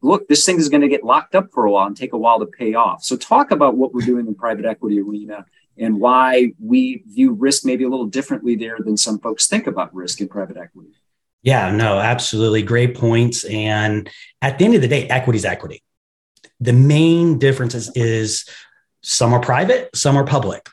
look, 0.03 0.29
this 0.29 0.45
thing 0.45 0.59
is 0.59 0.69
going 0.69 0.81
to 0.81 0.89
get 0.89 1.05
locked 1.05 1.35
up 1.35 1.53
for 1.53 1.65
a 1.65 1.71
while 1.71 1.87
and 1.87 1.97
take 1.97 2.13
a 2.13 2.19
while 2.19 2.39
to 2.39 2.47
pay 2.47 2.75
off. 2.75 3.03
So 3.03 3.17
talk 3.17 3.51
about 3.51 3.77
what 3.77 3.93
we're 3.93 4.07
doing 4.07 4.27
in 4.27 4.35
private 4.35 4.65
equity 4.65 5.01
arena 5.01 5.45
and 5.77 6.01
why 6.01 6.53
we 6.61 7.03
view 7.07 7.33
risk 7.33 7.65
maybe 7.65 7.85
a 7.85 7.89
little 7.89 8.07
differently 8.07 8.57
there 8.57 8.79
than 8.79 8.97
some 8.97 9.19
folks 9.19 9.47
think 9.47 9.67
about 9.67 9.95
risk 9.95 10.21
in 10.21 10.29
private 10.29 10.57
equity. 10.57 10.91
Yeah, 11.43 11.71
no, 11.71 11.99
absolutely. 11.99 12.63
Great 12.63 12.97
points. 12.97 13.45
And 13.45 14.11
at 14.43 14.59
the 14.59 14.65
end 14.65 14.75
of 14.75 14.83
the 14.83 14.89
day, 14.89 15.09
equity 15.09 15.39
is 15.39 15.45
equity. 15.45 15.83
The 16.61 16.73
main 16.73 17.39
difference 17.39 17.75
is, 17.75 17.93
is 17.95 18.49
some 19.03 19.33
are 19.33 19.41
private, 19.41 19.95
some 19.95 20.17
are 20.17 20.25
public. 20.25 20.69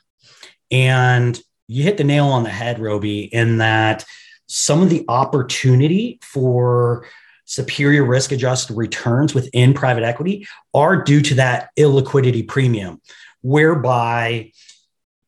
And 0.71 1.39
you 1.67 1.83
hit 1.83 1.97
the 1.97 2.03
nail 2.03 2.25
on 2.25 2.43
the 2.43 2.49
head, 2.49 2.79
Roby, 2.79 3.21
in 3.21 3.59
that 3.59 4.05
some 4.47 4.81
of 4.81 4.89
the 4.89 5.05
opportunity 5.07 6.19
for 6.21 7.05
superior 7.45 8.03
risk 8.03 8.31
adjusted 8.31 8.75
returns 8.75 9.33
within 9.33 9.73
private 9.73 10.03
equity 10.03 10.47
are 10.73 11.03
due 11.03 11.21
to 11.21 11.35
that 11.35 11.69
illiquidity 11.77 12.47
premium, 12.47 12.99
whereby 13.41 14.51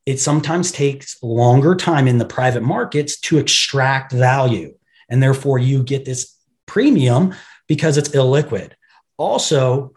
it 0.04 0.18
sometimes 0.18 0.72
takes 0.72 1.22
longer 1.22 1.74
time 1.74 2.08
in 2.08 2.18
the 2.18 2.24
private 2.24 2.62
markets 2.62 3.18
to 3.20 3.38
extract 3.38 4.12
value. 4.12 4.74
And 5.08 5.22
therefore, 5.22 5.58
you 5.58 5.82
get 5.82 6.04
this 6.04 6.34
premium 6.66 7.34
because 7.66 7.96
it's 7.96 8.10
illiquid. 8.10 8.72
Also, 9.16 9.94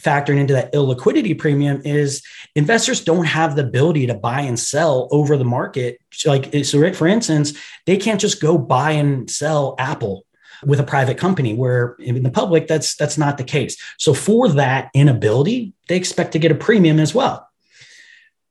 factoring 0.00 0.38
into 0.38 0.52
that 0.52 0.72
illiquidity 0.72 1.36
premium 1.36 1.82
is 1.84 2.22
investors 2.54 3.02
don't 3.02 3.24
have 3.24 3.56
the 3.56 3.64
ability 3.64 4.06
to 4.06 4.14
buy 4.14 4.42
and 4.42 4.58
sell 4.58 5.08
over 5.10 5.36
the 5.36 5.44
market. 5.44 5.98
Like, 6.24 6.54
so 6.64 6.92
for 6.92 7.08
instance, 7.08 7.58
they 7.84 7.96
can't 7.96 8.20
just 8.20 8.40
go 8.40 8.58
buy 8.58 8.92
and 8.92 9.28
sell 9.28 9.74
Apple 9.78 10.24
with 10.64 10.80
a 10.80 10.84
private 10.84 11.18
company 11.18 11.54
where 11.54 11.94
in 11.98 12.22
the 12.22 12.30
public 12.30 12.66
that's 12.66 12.96
that's 12.96 13.18
not 13.18 13.38
the 13.38 13.44
case 13.44 13.76
so 13.98 14.12
for 14.12 14.48
that 14.48 14.90
inability 14.94 15.72
they 15.88 15.96
expect 15.96 16.32
to 16.32 16.38
get 16.38 16.50
a 16.50 16.54
premium 16.54 16.98
as 16.98 17.14
well 17.14 17.48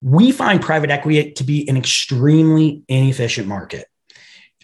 we 0.01 0.31
find 0.31 0.61
private 0.61 0.89
equity 0.89 1.31
to 1.31 1.43
be 1.43 1.67
an 1.67 1.77
extremely 1.77 2.83
inefficient 2.87 3.47
market. 3.47 3.87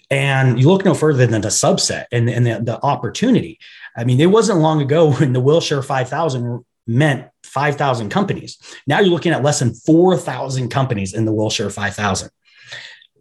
And 0.10 0.60
you 0.60 0.69
look 0.69 0.86
no 0.86 0.93
further 0.93 1.25
than 1.25 1.41
the 1.41 1.47
subset 1.47 2.06
and, 2.12 2.29
and 2.29 2.45
the, 2.45 2.60
the 2.62 2.84
opportunity. 2.84 3.60
I 3.97 4.03
mean, 4.03 4.19
it 4.19 4.27
wasn't 4.27 4.60
long 4.60 4.82
ago 4.82 5.12
when 5.13 5.34
the 5.34 5.39
Wilshire 5.39 5.82
5000 5.82 6.63
meant 6.86 7.27
5,000 7.45 8.10
companies. 8.10 8.58
Now 8.86 8.99
you're 8.99 9.13
looking 9.13 9.32
at 9.32 9.41
less 9.41 9.60
than 9.60 9.73
4,000 9.73 10.69
companies 10.69 11.13
in 11.13 11.25
the 11.25 11.32
Wilshire 11.32 11.69
5000, 11.69 12.29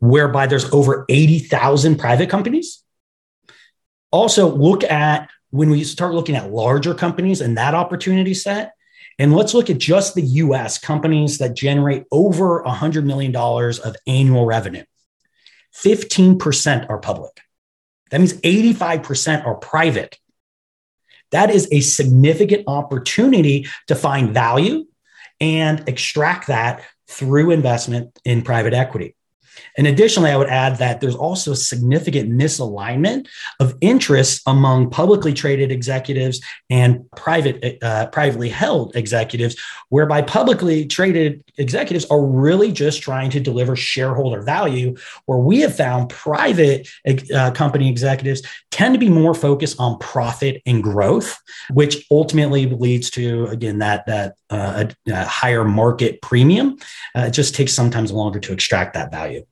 whereby 0.00 0.46
there's 0.46 0.70
over 0.72 1.04
80,000 1.08 1.96
private 1.96 2.28
companies. 2.28 2.82
Also, 4.12 4.54
look 4.54 4.84
at 4.84 5.28
when 5.50 5.70
we 5.70 5.84
start 5.84 6.14
looking 6.14 6.36
at 6.36 6.52
larger 6.52 6.94
companies 6.94 7.40
and 7.40 7.58
that 7.58 7.74
opportunity 7.74 8.34
set, 8.34 8.74
and 9.18 9.34
let's 9.34 9.54
look 9.54 9.70
at 9.70 9.78
just 9.78 10.14
the 10.14 10.22
US 10.22 10.78
companies 10.78 11.38
that 11.38 11.54
generate 11.54 12.04
over 12.10 12.62
$100 12.62 13.04
million 13.04 13.34
of 13.34 13.96
annual 14.06 14.46
revenue. 14.46 14.84
15% 15.74 16.88
are 16.88 16.98
public. 16.98 17.40
That 18.10 18.18
means 18.18 18.34
85% 18.34 19.46
are 19.46 19.54
private. 19.54 20.18
That 21.30 21.50
is 21.50 21.66
a 21.72 21.80
significant 21.80 22.64
opportunity 22.66 23.66
to 23.86 23.94
find 23.94 24.34
value 24.34 24.86
and 25.40 25.88
extract 25.88 26.48
that 26.48 26.82
through 27.08 27.50
investment 27.50 28.18
in 28.24 28.42
private 28.42 28.74
equity. 28.74 29.16
And 29.76 29.86
additionally, 29.86 30.30
I 30.30 30.36
would 30.36 30.48
add 30.48 30.76
that 30.78 31.00
there's 31.00 31.14
also 31.14 31.54
significant 31.54 32.30
misalignment 32.30 33.28
of 33.60 33.74
interests 33.80 34.42
among 34.46 34.90
publicly 34.90 35.32
traded 35.32 35.72
executives 35.72 36.40
and 36.68 37.10
private, 37.16 37.82
uh, 37.82 38.06
privately 38.06 38.48
held 38.48 38.94
executives, 38.96 39.56
whereby 39.88 40.22
publicly 40.22 40.86
traded 40.86 41.42
executives 41.58 42.04
are 42.06 42.24
really 42.24 42.72
just 42.72 43.02
trying 43.02 43.30
to 43.30 43.40
deliver 43.40 43.76
shareholder 43.76 44.42
value, 44.42 44.96
where 45.26 45.38
we 45.38 45.60
have 45.60 45.74
found 45.74 46.08
private 46.08 46.88
uh, 47.34 47.50
company 47.52 47.88
executives 47.88 48.42
tend 48.70 48.94
to 48.94 48.98
be 48.98 49.08
more 49.08 49.34
focused 49.34 49.78
on 49.78 49.98
profit 49.98 50.62
and 50.66 50.82
growth, 50.82 51.38
which 51.70 52.06
ultimately 52.10 52.66
leads 52.66 53.10
to, 53.10 53.46
again, 53.46 53.78
that, 53.78 54.06
that 54.06 54.34
uh, 54.50 54.86
higher 55.08 55.64
market 55.64 56.20
premium. 56.22 56.76
Uh, 57.16 57.22
it 57.22 57.30
just 57.30 57.54
takes 57.54 57.72
sometimes 57.72 58.12
longer 58.12 58.40
to 58.40 58.52
extract 58.52 58.94
that 58.94 59.10
value. 59.10 59.44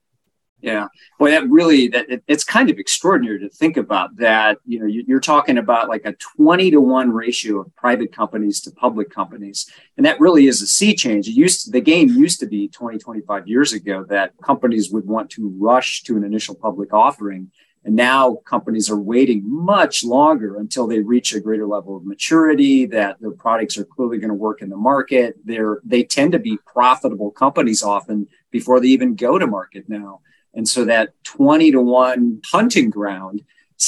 Yeah, 0.63 0.89
boy, 1.19 1.31
that 1.31 1.49
really 1.49 1.89
that 1.89 2.11
it, 2.11 2.23
it's 2.29 2.45
kind 2.45 2.69
of 2.69 2.79
extraordinary 2.79 3.39
to 3.41 3.49
think 3.49 3.79
about 3.79 4.17
that. 4.17 4.59
You 4.67 4.81
know, 4.81 4.87
you, 4.87 5.17
are 5.17 5.21
talking 5.21 5.57
about 5.57 5.89
like 5.89 6.05
a 6.05 6.13
twenty 6.13 6.71
to 6.71 6.81
one 6.81 7.13
ratio 7.13 7.61
of 7.61 7.75
private 7.77 8.13
companies 8.13 8.61
to 8.63 8.71
public 8.71 9.11
companies, 9.11 9.71
and 9.97 10.05
that 10.05 10.21
really 10.21 10.47
is 10.47 10.61
a 10.61 10.67
sea 10.67 10.95
change. 10.95 11.29
It 11.29 11.33
used 11.33 11.65
to, 11.65 11.71
the 11.71 11.81
game 11.81 12.11
used 12.11 12.41
to 12.41 12.47
be 12.47 12.69
20, 12.69 12.99
25 12.99 13.49
years 13.49 13.73
ago 13.73 14.05
that 14.11 14.33
companies 14.43 14.91
would 14.91 15.07
want 15.07 15.31
to 15.31 15.49
rush 15.59 16.03
to 16.03 16.17
an 16.17 16.25
initial 16.25 16.55
public 16.55 16.93
offering, 16.93 17.51
and 17.85 17.97
now 17.97 18.37
companies 18.45 18.91
are 18.91 19.01
waiting 19.01 19.43
much 19.45 20.05
longer 20.05 20.59
until 20.59 20.87
they 20.87 21.01
reach 21.01 21.33
a 21.33 21.41
greater 21.41 21.67
level 21.67 21.97
of 21.97 22.05
maturity. 22.05 22.85
That 22.85 23.19
their 23.21 23.31
products 23.31 23.79
are 23.79 23.85
clearly 23.85 24.19
going 24.19 24.29
to 24.29 24.35
work 24.35 24.61
in 24.61 24.69
the 24.69 24.77
market. 24.77 25.37
They're 25.43 25.81
they 25.85 26.03
tend 26.03 26.33
to 26.33 26.39
be 26.39 26.59
profitable 26.67 27.31
companies 27.31 27.83
often 27.83 28.29
before 28.51 28.79
they 28.79 28.89
even 28.89 29.15
go 29.15 29.39
to 29.39 29.47
market 29.47 29.89
now. 29.89 30.21
And 30.55 30.69
so 30.69 30.85
that 30.85 31.15
20 31.25 31.73
to 31.73 31.81
1 31.81 32.43
hunting 32.53 32.91
ground 32.91 33.45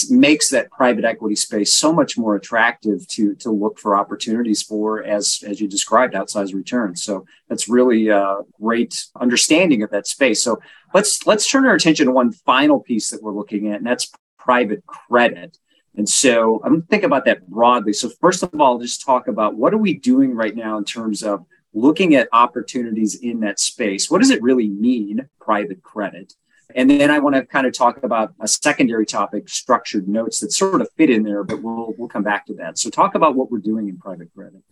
makes 0.09 0.49
that 0.49 0.71
private 0.71 1.05
equity 1.05 1.37
space 1.37 1.73
so 1.73 1.93
much 1.93 2.17
more 2.17 2.35
attractive 2.35 3.07
to 3.09 3.35
to 3.37 3.51
look 3.51 3.79
for 3.79 3.95
opportunities 3.97 4.63
for 4.63 5.03
as 5.03 5.45
as 5.47 5.61
you 5.61 5.69
described 5.69 6.15
outsized 6.15 6.55
returns. 6.55 7.03
So 7.03 7.27
that's 7.49 7.69
really 7.69 8.09
a 8.09 8.39
great 8.61 9.05
understanding 9.21 9.83
of 9.83 9.91
that 9.91 10.07
space. 10.07 10.43
So 10.43 10.61
let's 10.95 11.27
let's 11.27 11.49
turn 11.49 11.67
our 11.67 11.75
attention 11.75 12.07
to 12.07 12.13
one 12.13 12.33
final 12.33 12.81
piece 12.81 13.11
that 13.11 13.23
we're 13.23 13.35
looking 13.35 13.69
at 13.69 13.79
and 13.79 13.87
that's 13.87 14.11
private 14.39 14.85
credit. 14.87 15.59
And 15.95 16.09
so 16.09 16.63
i'm 16.65 16.81
to 16.81 16.87
think 16.87 17.03
about 17.03 17.27
that 17.27 17.47
broadly. 17.47 17.93
So 17.93 18.09
first 18.09 18.43
of 18.43 18.59
all 18.61 18.79
just 18.79 19.05
talk 19.05 19.29
about 19.29 19.57
what 19.57 19.75
are 19.75 19.79
we 19.79 19.95
doing 19.95 20.35
right 20.35 20.57
now 20.57 20.79
in 20.79 20.85
terms 20.85 21.23
of 21.23 21.45
looking 21.75 22.15
at 22.15 22.29
opportunities 22.33 23.17
in 23.17 23.41
that 23.41 23.61
space? 23.61 24.11
What 24.11 24.21
does 24.21 24.31
it 24.31 24.43
really 24.43 24.69
mean 24.69 25.29
private 25.39 25.83
credit 25.83 26.35
and 26.75 26.91
then 26.91 27.11
I 27.11 27.19
want 27.19 27.37
to 27.37 27.45
kind 27.45 27.67
of 27.67 27.73
talk 27.73 28.03
about 28.03 28.35
a 28.41 28.49
secondary 28.49 29.07
topic, 29.07 29.49
structured 29.49 30.09
notes 30.09 30.41
that 30.41 30.53
sort 30.53 30.81
of 30.81 30.89
fit 30.97 31.11
in 31.11 31.23
there, 31.23 31.45
but 31.45 31.63
we'll 31.63 31.95
we'll 31.97 32.09
come 32.09 32.23
back 32.23 32.47
to 32.47 32.55
that. 32.55 32.79
So 32.79 32.91
talk 32.91 33.15
about 33.15 33.35
what 33.35 33.51
we're 33.51 33.59
doing 33.59 33.89
in 33.89 33.99
private 33.99 34.33
credit. 34.35 34.63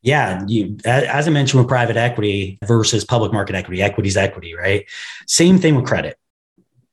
Yeah, 0.00 0.44
you, 0.46 0.76
as 0.84 1.26
I 1.26 1.30
mentioned 1.30 1.60
with 1.60 1.68
private 1.68 1.96
equity 1.96 2.58
versus 2.64 3.04
public 3.04 3.32
market 3.32 3.56
equity, 3.56 3.82
equities 3.82 4.16
equity, 4.16 4.54
right? 4.54 4.86
Same 5.26 5.58
thing 5.58 5.74
with 5.74 5.86
credit. 5.86 6.16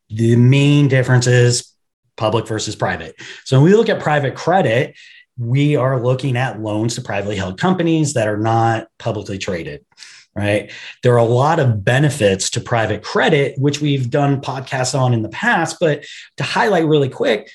The 0.09 0.35
main 0.35 0.87
difference 0.87 1.27
is 1.27 1.71
public 2.17 2.47
versus 2.47 2.75
private. 2.75 3.15
So 3.43 3.57
when 3.57 3.69
we 3.69 3.75
look 3.75 3.89
at 3.89 3.99
private 3.99 4.35
credit, 4.35 4.95
we 5.37 5.75
are 5.75 6.01
looking 6.01 6.37
at 6.37 6.61
loans 6.61 6.95
to 6.95 7.01
privately 7.01 7.35
held 7.35 7.59
companies 7.59 8.13
that 8.13 8.27
are 8.27 8.37
not 8.37 8.87
publicly 8.97 9.37
traded 9.37 9.85
right? 10.35 10.71
There 11.01 11.13
are 11.13 11.17
a 11.17 11.23
lot 11.23 11.59
of 11.59 11.83
benefits 11.83 12.49
to 12.51 12.61
private 12.61 13.03
credit, 13.03 13.57
which 13.57 13.81
we've 13.81 14.09
done 14.09 14.41
podcasts 14.41 14.99
on 14.99 15.13
in 15.13 15.21
the 15.21 15.29
past. 15.29 15.77
But 15.79 16.05
to 16.37 16.43
highlight 16.43 16.85
really 16.85 17.09
quick, 17.09 17.49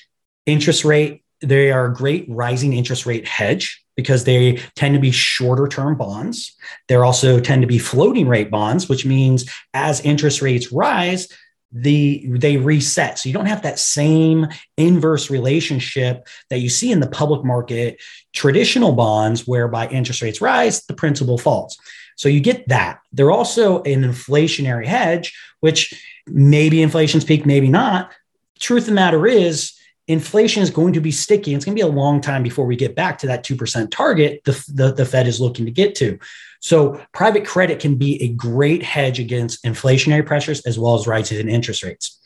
interest 0.45 0.83
rate, 0.83 1.23
they 1.41 1.71
are 1.71 1.85
a 1.85 1.93
great 1.93 2.25
rising 2.27 2.73
interest 2.73 3.05
rate 3.05 3.27
hedge 3.27 3.83
because 3.95 4.23
they 4.23 4.61
tend 4.75 4.95
to 4.95 5.01
be 5.01 5.11
shorter 5.11 5.67
term 5.67 5.95
bonds. 5.95 6.55
They 6.87 6.95
also 6.95 7.39
tend 7.39 7.61
to 7.61 7.67
be 7.67 7.77
floating 7.77 8.27
rate 8.27 8.49
bonds, 8.49 8.89
which 8.89 9.05
means 9.05 9.49
as 9.73 10.01
interest 10.01 10.41
rates 10.41 10.71
rise, 10.71 11.27
the 11.73 12.25
they 12.27 12.57
reset 12.57 13.17
so 13.17 13.29
you 13.29 13.33
don't 13.33 13.45
have 13.45 13.61
that 13.61 13.79
same 13.79 14.45
inverse 14.75 15.29
relationship 15.29 16.27
that 16.49 16.59
you 16.59 16.69
see 16.69 16.91
in 16.91 16.99
the 16.99 17.07
public 17.07 17.45
market 17.45 18.01
traditional 18.33 18.91
bonds 18.91 19.47
whereby 19.47 19.87
interest 19.87 20.21
rates 20.21 20.41
rise 20.41 20.83
the 20.87 20.93
principal 20.93 21.37
falls 21.37 21.77
so 22.21 22.29
you 22.29 22.39
get 22.39 22.67
that. 22.67 22.99
They're 23.11 23.31
also 23.31 23.81
an 23.81 24.03
inflationary 24.03 24.85
hedge, 24.85 25.35
which 25.59 25.91
maybe 26.27 26.83
inflation's 26.83 27.25
peak, 27.25 27.47
maybe 27.47 27.67
not. 27.67 28.11
Truth 28.59 28.83
of 28.83 28.89
the 28.89 28.91
matter 28.91 29.25
is, 29.25 29.73
inflation 30.07 30.61
is 30.61 30.69
going 30.69 30.93
to 30.93 31.01
be 31.01 31.09
sticky. 31.09 31.55
It's 31.55 31.65
going 31.65 31.75
to 31.75 31.83
be 31.83 31.89
a 31.89 31.91
long 31.91 32.21
time 32.21 32.43
before 32.43 32.67
we 32.67 32.75
get 32.75 32.95
back 32.95 33.17
to 33.17 33.27
that 33.27 33.43
2% 33.43 33.89
target 33.89 34.43
the, 34.45 34.51
the, 34.71 34.93
the 34.93 35.03
Fed 35.03 35.25
is 35.25 35.41
looking 35.41 35.65
to 35.65 35.71
get 35.71 35.95
to. 35.95 36.19
So, 36.59 37.03
private 37.11 37.43
credit 37.43 37.79
can 37.79 37.95
be 37.95 38.21
a 38.21 38.27
great 38.27 38.83
hedge 38.83 39.19
against 39.19 39.63
inflationary 39.63 40.23
pressures 40.23 40.61
as 40.67 40.77
well 40.77 40.93
as 40.93 41.07
rises 41.07 41.39
in 41.39 41.49
interest 41.49 41.81
rates. 41.81 42.21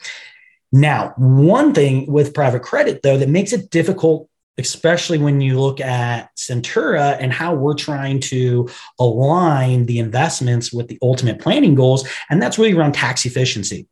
Now, 0.74 1.14
one 1.16 1.74
thing 1.74 2.12
with 2.12 2.34
private 2.34 2.64
credit, 2.64 3.02
though, 3.02 3.18
that 3.18 3.30
makes 3.30 3.54
it 3.54 3.70
difficult, 3.70 4.28
especially 4.58 5.18
when 5.18 5.42
you 5.42 5.60
look 5.60 5.82
at 5.82 6.36
Centura 6.36 7.18
and 7.20 7.32
how 7.34 7.54
we're 7.54 7.76
trying 7.76 8.20
to 8.22 8.70
align 9.00 9.86
the 9.86 10.00
investments 10.00 10.72
with 10.72 10.88
the 10.88 11.00
ultimate 11.02 11.40
planning 11.40 11.76
goals, 11.76 12.08
and 12.30 12.42
that's 12.42 12.58
really 12.58 12.74
around 12.74 12.94
tax 12.94 13.26
efficiency. 13.26 13.88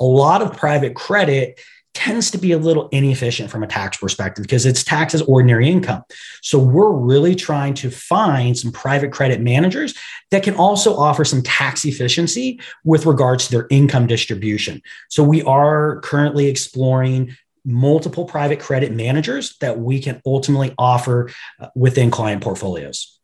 A 0.00 0.04
lot 0.04 0.42
of 0.42 0.56
private 0.56 0.94
credit 0.94 1.60
tends 1.94 2.32
to 2.32 2.38
be 2.38 2.50
a 2.50 2.58
little 2.58 2.88
inefficient 2.88 3.50
from 3.50 3.62
a 3.62 3.68
tax 3.68 3.96
perspective 3.98 4.42
because 4.42 4.66
it's 4.66 4.82
taxed 4.82 5.14
as 5.14 5.22
ordinary 5.22 5.68
income. 5.68 6.02
So 6.42 6.58
we're 6.58 6.90
really 6.90 7.36
trying 7.36 7.74
to 7.74 7.90
find 7.90 8.58
some 8.58 8.72
private 8.72 9.12
credit 9.12 9.40
managers 9.40 9.94
that 10.32 10.42
can 10.42 10.56
also 10.56 10.96
offer 10.96 11.24
some 11.24 11.40
tax 11.42 11.84
efficiency 11.84 12.60
with 12.82 13.06
regards 13.06 13.46
to 13.46 13.52
their 13.52 13.66
income 13.70 14.08
distribution. 14.08 14.82
So 15.08 15.22
we 15.22 15.42
are 15.44 16.00
currently 16.00 16.46
exploring 16.46 17.36
multiple 17.64 18.24
private 18.24 18.60
credit 18.60 18.92
managers 18.92 19.56
that 19.60 19.78
we 19.78 20.00
can 20.00 20.20
ultimately 20.26 20.74
offer 20.78 21.30
uh, 21.60 21.68
within 21.74 22.10
client 22.10 22.42
portfolios. 22.42 23.18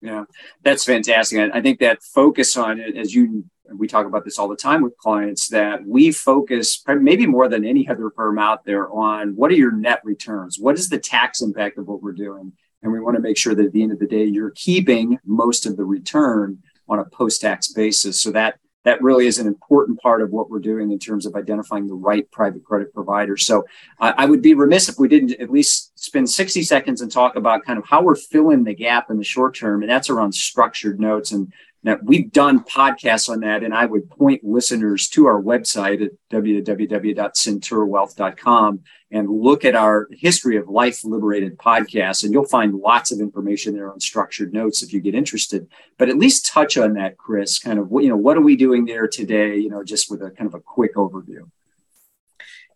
Yeah, 0.00 0.24
that's 0.62 0.84
fantastic. 0.84 1.50
I 1.52 1.60
think 1.60 1.80
that 1.80 2.02
focus 2.02 2.56
on 2.56 2.80
it, 2.80 2.96
as 2.96 3.14
you 3.14 3.44
we 3.72 3.86
talk 3.86 4.06
about 4.06 4.24
this 4.24 4.38
all 4.38 4.48
the 4.48 4.56
time 4.56 4.82
with 4.82 4.96
clients 4.96 5.48
that 5.48 5.86
we 5.86 6.10
focus 6.12 6.82
maybe 6.88 7.26
more 7.26 7.48
than 7.48 7.64
any 7.64 7.88
other 7.88 8.10
firm 8.10 8.38
out 8.38 8.64
there 8.64 8.90
on 8.90 9.36
what 9.36 9.50
are 9.50 9.54
your 9.54 9.72
net 9.72 10.00
returns? 10.04 10.58
What 10.58 10.76
is 10.76 10.88
the 10.88 10.98
tax 10.98 11.40
impact 11.40 11.78
of 11.78 11.86
what 11.86 12.02
we're 12.02 12.12
doing? 12.12 12.52
And 12.82 12.92
we 12.92 13.00
want 13.00 13.16
to 13.16 13.22
make 13.22 13.36
sure 13.36 13.54
that 13.54 13.66
at 13.66 13.72
the 13.72 13.82
end 13.82 13.92
of 13.92 13.98
the 13.98 14.06
day, 14.06 14.24
you're 14.24 14.52
keeping 14.52 15.18
most 15.24 15.66
of 15.66 15.76
the 15.76 15.84
return 15.84 16.58
on 16.88 16.98
a 16.98 17.04
post-tax 17.04 17.72
basis. 17.72 18.20
So 18.20 18.32
that 18.32 18.58
that 18.84 19.02
really 19.02 19.26
is 19.26 19.38
an 19.38 19.46
important 19.46 20.00
part 20.00 20.22
of 20.22 20.30
what 20.30 20.50
we're 20.50 20.58
doing 20.58 20.90
in 20.90 20.98
terms 20.98 21.26
of 21.26 21.34
identifying 21.34 21.86
the 21.86 21.94
right 21.94 22.30
private 22.30 22.64
credit 22.64 22.92
provider. 22.94 23.36
So 23.36 23.66
I 23.98 24.24
would 24.24 24.40
be 24.40 24.54
remiss 24.54 24.88
if 24.88 24.98
we 24.98 25.08
didn't 25.08 25.32
at 25.40 25.50
least 25.50 25.98
spend 25.98 26.30
60 26.30 26.62
seconds 26.62 27.02
and 27.02 27.12
talk 27.12 27.36
about 27.36 27.64
kind 27.64 27.78
of 27.78 27.84
how 27.86 28.02
we're 28.02 28.16
filling 28.16 28.64
the 28.64 28.74
gap 28.74 29.10
in 29.10 29.18
the 29.18 29.24
short 29.24 29.54
term. 29.54 29.82
And 29.82 29.90
that's 29.90 30.08
around 30.08 30.32
structured 30.32 30.98
notes. 30.98 31.32
And 31.32 31.52
now, 31.82 31.96
we've 32.02 32.30
done 32.30 32.62
podcasts 32.64 33.30
on 33.30 33.40
that, 33.40 33.64
and 33.64 33.72
I 33.72 33.86
would 33.86 34.10
point 34.10 34.44
listeners 34.44 35.08
to 35.10 35.26
our 35.26 35.40
website 35.40 36.04
at 36.04 36.10
www.centurawealth.com 36.30 38.80
and 39.12 39.30
look 39.30 39.64
at 39.64 39.74
our 39.74 40.06
history 40.12 40.58
of 40.58 40.68
life 40.68 41.02
liberated 41.04 41.56
podcasts, 41.56 42.22
and 42.22 42.34
you'll 42.34 42.44
find 42.44 42.74
lots 42.74 43.12
of 43.12 43.20
information 43.20 43.74
there 43.74 43.90
on 43.90 43.98
structured 43.98 44.52
notes 44.52 44.82
if 44.82 44.92
you 44.92 45.00
get 45.00 45.14
interested. 45.14 45.66
But 45.96 46.10
at 46.10 46.18
least 46.18 46.44
touch 46.44 46.76
on 46.76 46.92
that, 46.94 47.16
Chris. 47.16 47.58
Kind 47.58 47.78
of, 47.78 47.88
you 47.92 48.10
know, 48.10 48.16
what 48.16 48.36
are 48.36 48.42
we 48.42 48.56
doing 48.56 48.84
there 48.84 49.08
today? 49.08 49.56
You 49.56 49.70
know, 49.70 49.82
just 49.82 50.10
with 50.10 50.22
a 50.22 50.30
kind 50.30 50.48
of 50.48 50.54
a 50.54 50.60
quick 50.60 50.96
overview. 50.96 51.48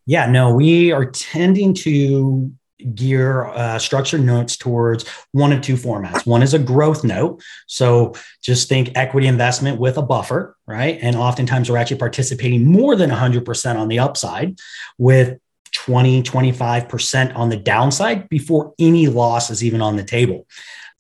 Yeah, 0.06 0.30
no, 0.30 0.54
we 0.54 0.92
are 0.92 1.06
tending 1.06 1.72
to 1.74 2.52
gear 2.94 3.46
uh, 3.46 3.78
structured 3.78 4.22
notes 4.22 4.56
towards 4.56 5.08
one 5.32 5.52
of 5.52 5.62
two 5.62 5.76
formats. 5.76 6.26
One 6.26 6.42
is 6.42 6.54
a 6.54 6.58
growth 6.58 7.04
note. 7.04 7.42
So 7.66 8.14
just 8.42 8.68
think 8.68 8.90
equity 8.94 9.26
investment 9.26 9.78
with 9.78 9.96
a 9.96 10.02
buffer, 10.02 10.56
right? 10.66 10.98
And 11.00 11.16
oftentimes 11.16 11.70
we're 11.70 11.78
actually 11.78 11.98
participating 11.98 12.66
more 12.66 12.96
than 12.96 13.10
100% 13.10 13.76
on 13.76 13.88
the 13.88 13.98
upside 13.98 14.58
with 14.98 15.38
20, 15.72 16.22
25% 16.22 17.36
on 17.36 17.48
the 17.48 17.56
downside 17.56 18.28
before 18.28 18.74
any 18.78 19.08
loss 19.08 19.50
is 19.50 19.62
even 19.62 19.82
on 19.82 19.96
the 19.96 20.04
table. 20.04 20.46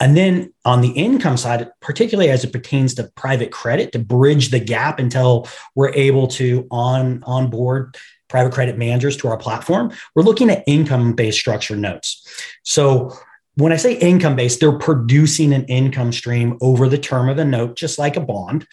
And 0.00 0.16
then 0.16 0.52
on 0.64 0.80
the 0.80 0.90
income 0.90 1.36
side, 1.36 1.70
particularly 1.80 2.30
as 2.30 2.42
it 2.42 2.52
pertains 2.52 2.94
to 2.94 3.10
private 3.14 3.52
credit, 3.52 3.92
to 3.92 3.98
bridge 4.00 4.50
the 4.50 4.58
gap 4.58 4.98
until 4.98 5.48
we're 5.74 5.94
able 5.94 6.26
to 6.28 6.66
on 6.70 7.22
onboard 7.24 7.96
private 8.34 8.52
credit 8.52 8.76
managers 8.76 9.16
to 9.16 9.28
our 9.28 9.36
platform, 9.36 9.92
we're 10.16 10.24
looking 10.24 10.50
at 10.50 10.64
income 10.66 11.12
based 11.12 11.38
structured 11.38 11.78
notes. 11.78 12.26
So 12.64 13.12
when 13.54 13.70
I 13.70 13.76
say 13.76 13.94
income 13.94 14.34
based, 14.34 14.58
they're 14.58 14.76
producing 14.76 15.52
an 15.52 15.64
income 15.66 16.10
stream 16.10 16.58
over 16.60 16.88
the 16.88 16.98
term 16.98 17.28
of 17.28 17.36
the 17.36 17.44
note, 17.44 17.76
just 17.76 17.96
like 17.96 18.16
a 18.16 18.20
bond. 18.20 18.66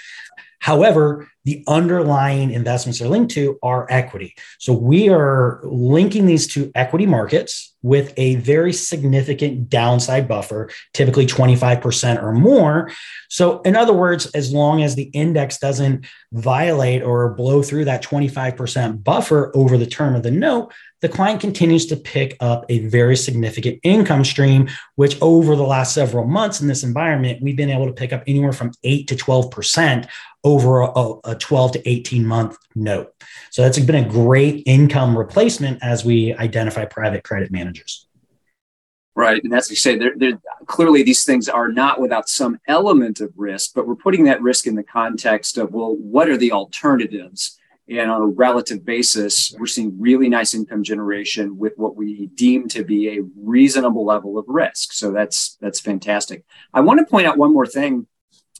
However, 0.61 1.27
the 1.43 1.63
underlying 1.67 2.51
investments 2.51 2.99
they're 2.99 3.07
linked 3.09 3.33
to 3.33 3.57
are 3.63 3.87
equity. 3.89 4.35
So 4.59 4.73
we 4.73 5.09
are 5.09 5.59
linking 5.63 6.27
these 6.27 6.47
to 6.53 6.71
equity 6.75 7.07
markets 7.07 7.73
with 7.81 8.13
a 8.15 8.35
very 8.35 8.71
significant 8.71 9.67
downside 9.67 10.27
buffer, 10.27 10.69
typically 10.93 11.25
25% 11.25 12.21
or 12.21 12.31
more. 12.31 12.91
So, 13.27 13.61
in 13.61 13.75
other 13.75 13.93
words, 13.93 14.27
as 14.35 14.53
long 14.53 14.83
as 14.83 14.93
the 14.93 15.09
index 15.13 15.57
doesn't 15.57 16.05
violate 16.31 17.01
or 17.01 17.33
blow 17.33 17.63
through 17.63 17.85
that 17.85 18.03
25% 18.03 19.03
buffer 19.03 19.51
over 19.55 19.79
the 19.79 19.87
term 19.87 20.15
of 20.15 20.21
the 20.21 20.29
note, 20.29 20.71
the 21.01 21.09
client 21.09 21.41
continues 21.41 21.87
to 21.87 21.95
pick 21.95 22.37
up 22.39 22.65
a 22.69 22.85
very 22.85 23.15
significant 23.15 23.79
income 23.81 24.23
stream, 24.23 24.69
which 24.95 25.19
over 25.19 25.55
the 25.55 25.63
last 25.63 25.95
several 25.95 26.25
months 26.25 26.61
in 26.61 26.67
this 26.67 26.83
environment, 26.83 27.41
we've 27.41 27.57
been 27.57 27.71
able 27.71 27.87
to 27.87 27.93
pick 27.93 28.13
up 28.13 28.21
anywhere 28.27 28.53
from 28.53 28.71
8 28.83 29.07
to 29.07 29.15
12% 29.15 30.07
over 30.43 30.81
a, 30.81 31.13
a 31.25 31.35
12 31.35 31.73
to 31.73 31.89
18 31.89 32.25
month 32.25 32.57
note. 32.75 33.13
So 33.51 33.61
that's 33.61 33.79
been 33.79 34.03
a 34.03 34.07
great 34.07 34.63
income 34.65 35.17
replacement 35.17 35.83
as 35.83 36.03
we 36.03 36.33
identify 36.35 36.85
private 36.85 37.23
credit 37.23 37.51
managers. 37.51 38.07
Right. 39.13 39.43
And 39.43 39.51
what 39.51 39.69
you 39.69 39.75
say. 39.75 39.97
They're, 39.97 40.13
they're, 40.15 40.39
clearly, 40.65 41.03
these 41.03 41.25
things 41.25 41.49
are 41.49 41.67
not 41.67 41.99
without 41.99 42.29
some 42.29 42.59
element 42.67 43.19
of 43.19 43.31
risk, 43.35 43.71
but 43.75 43.85
we're 43.85 43.95
putting 43.95 44.23
that 44.23 44.41
risk 44.41 44.67
in 44.67 44.75
the 44.75 44.83
context 44.83 45.57
of, 45.57 45.73
well, 45.73 45.95
what 45.95 46.29
are 46.29 46.37
the 46.37 46.53
alternatives? 46.53 47.59
And 47.89 48.09
on 48.09 48.21
a 48.21 48.27
relative 48.27 48.85
basis, 48.85 49.53
we're 49.59 49.65
seeing 49.65 49.99
really 49.99 50.29
nice 50.29 50.53
income 50.53 50.81
generation 50.81 51.57
with 51.57 51.73
what 51.75 51.97
we 51.97 52.27
deem 52.27 52.69
to 52.69 52.85
be 52.85 53.09
a 53.09 53.23
reasonable 53.35 54.05
level 54.05 54.37
of 54.37 54.45
risk. 54.47 54.93
So 54.93 55.11
that's 55.11 55.57
that's 55.59 55.81
fantastic. 55.81 56.45
I 56.73 56.79
want 56.79 56.99
to 56.99 57.05
point 57.05 57.27
out 57.27 57.37
one 57.37 57.51
more 57.51 57.65
thing 57.65 58.07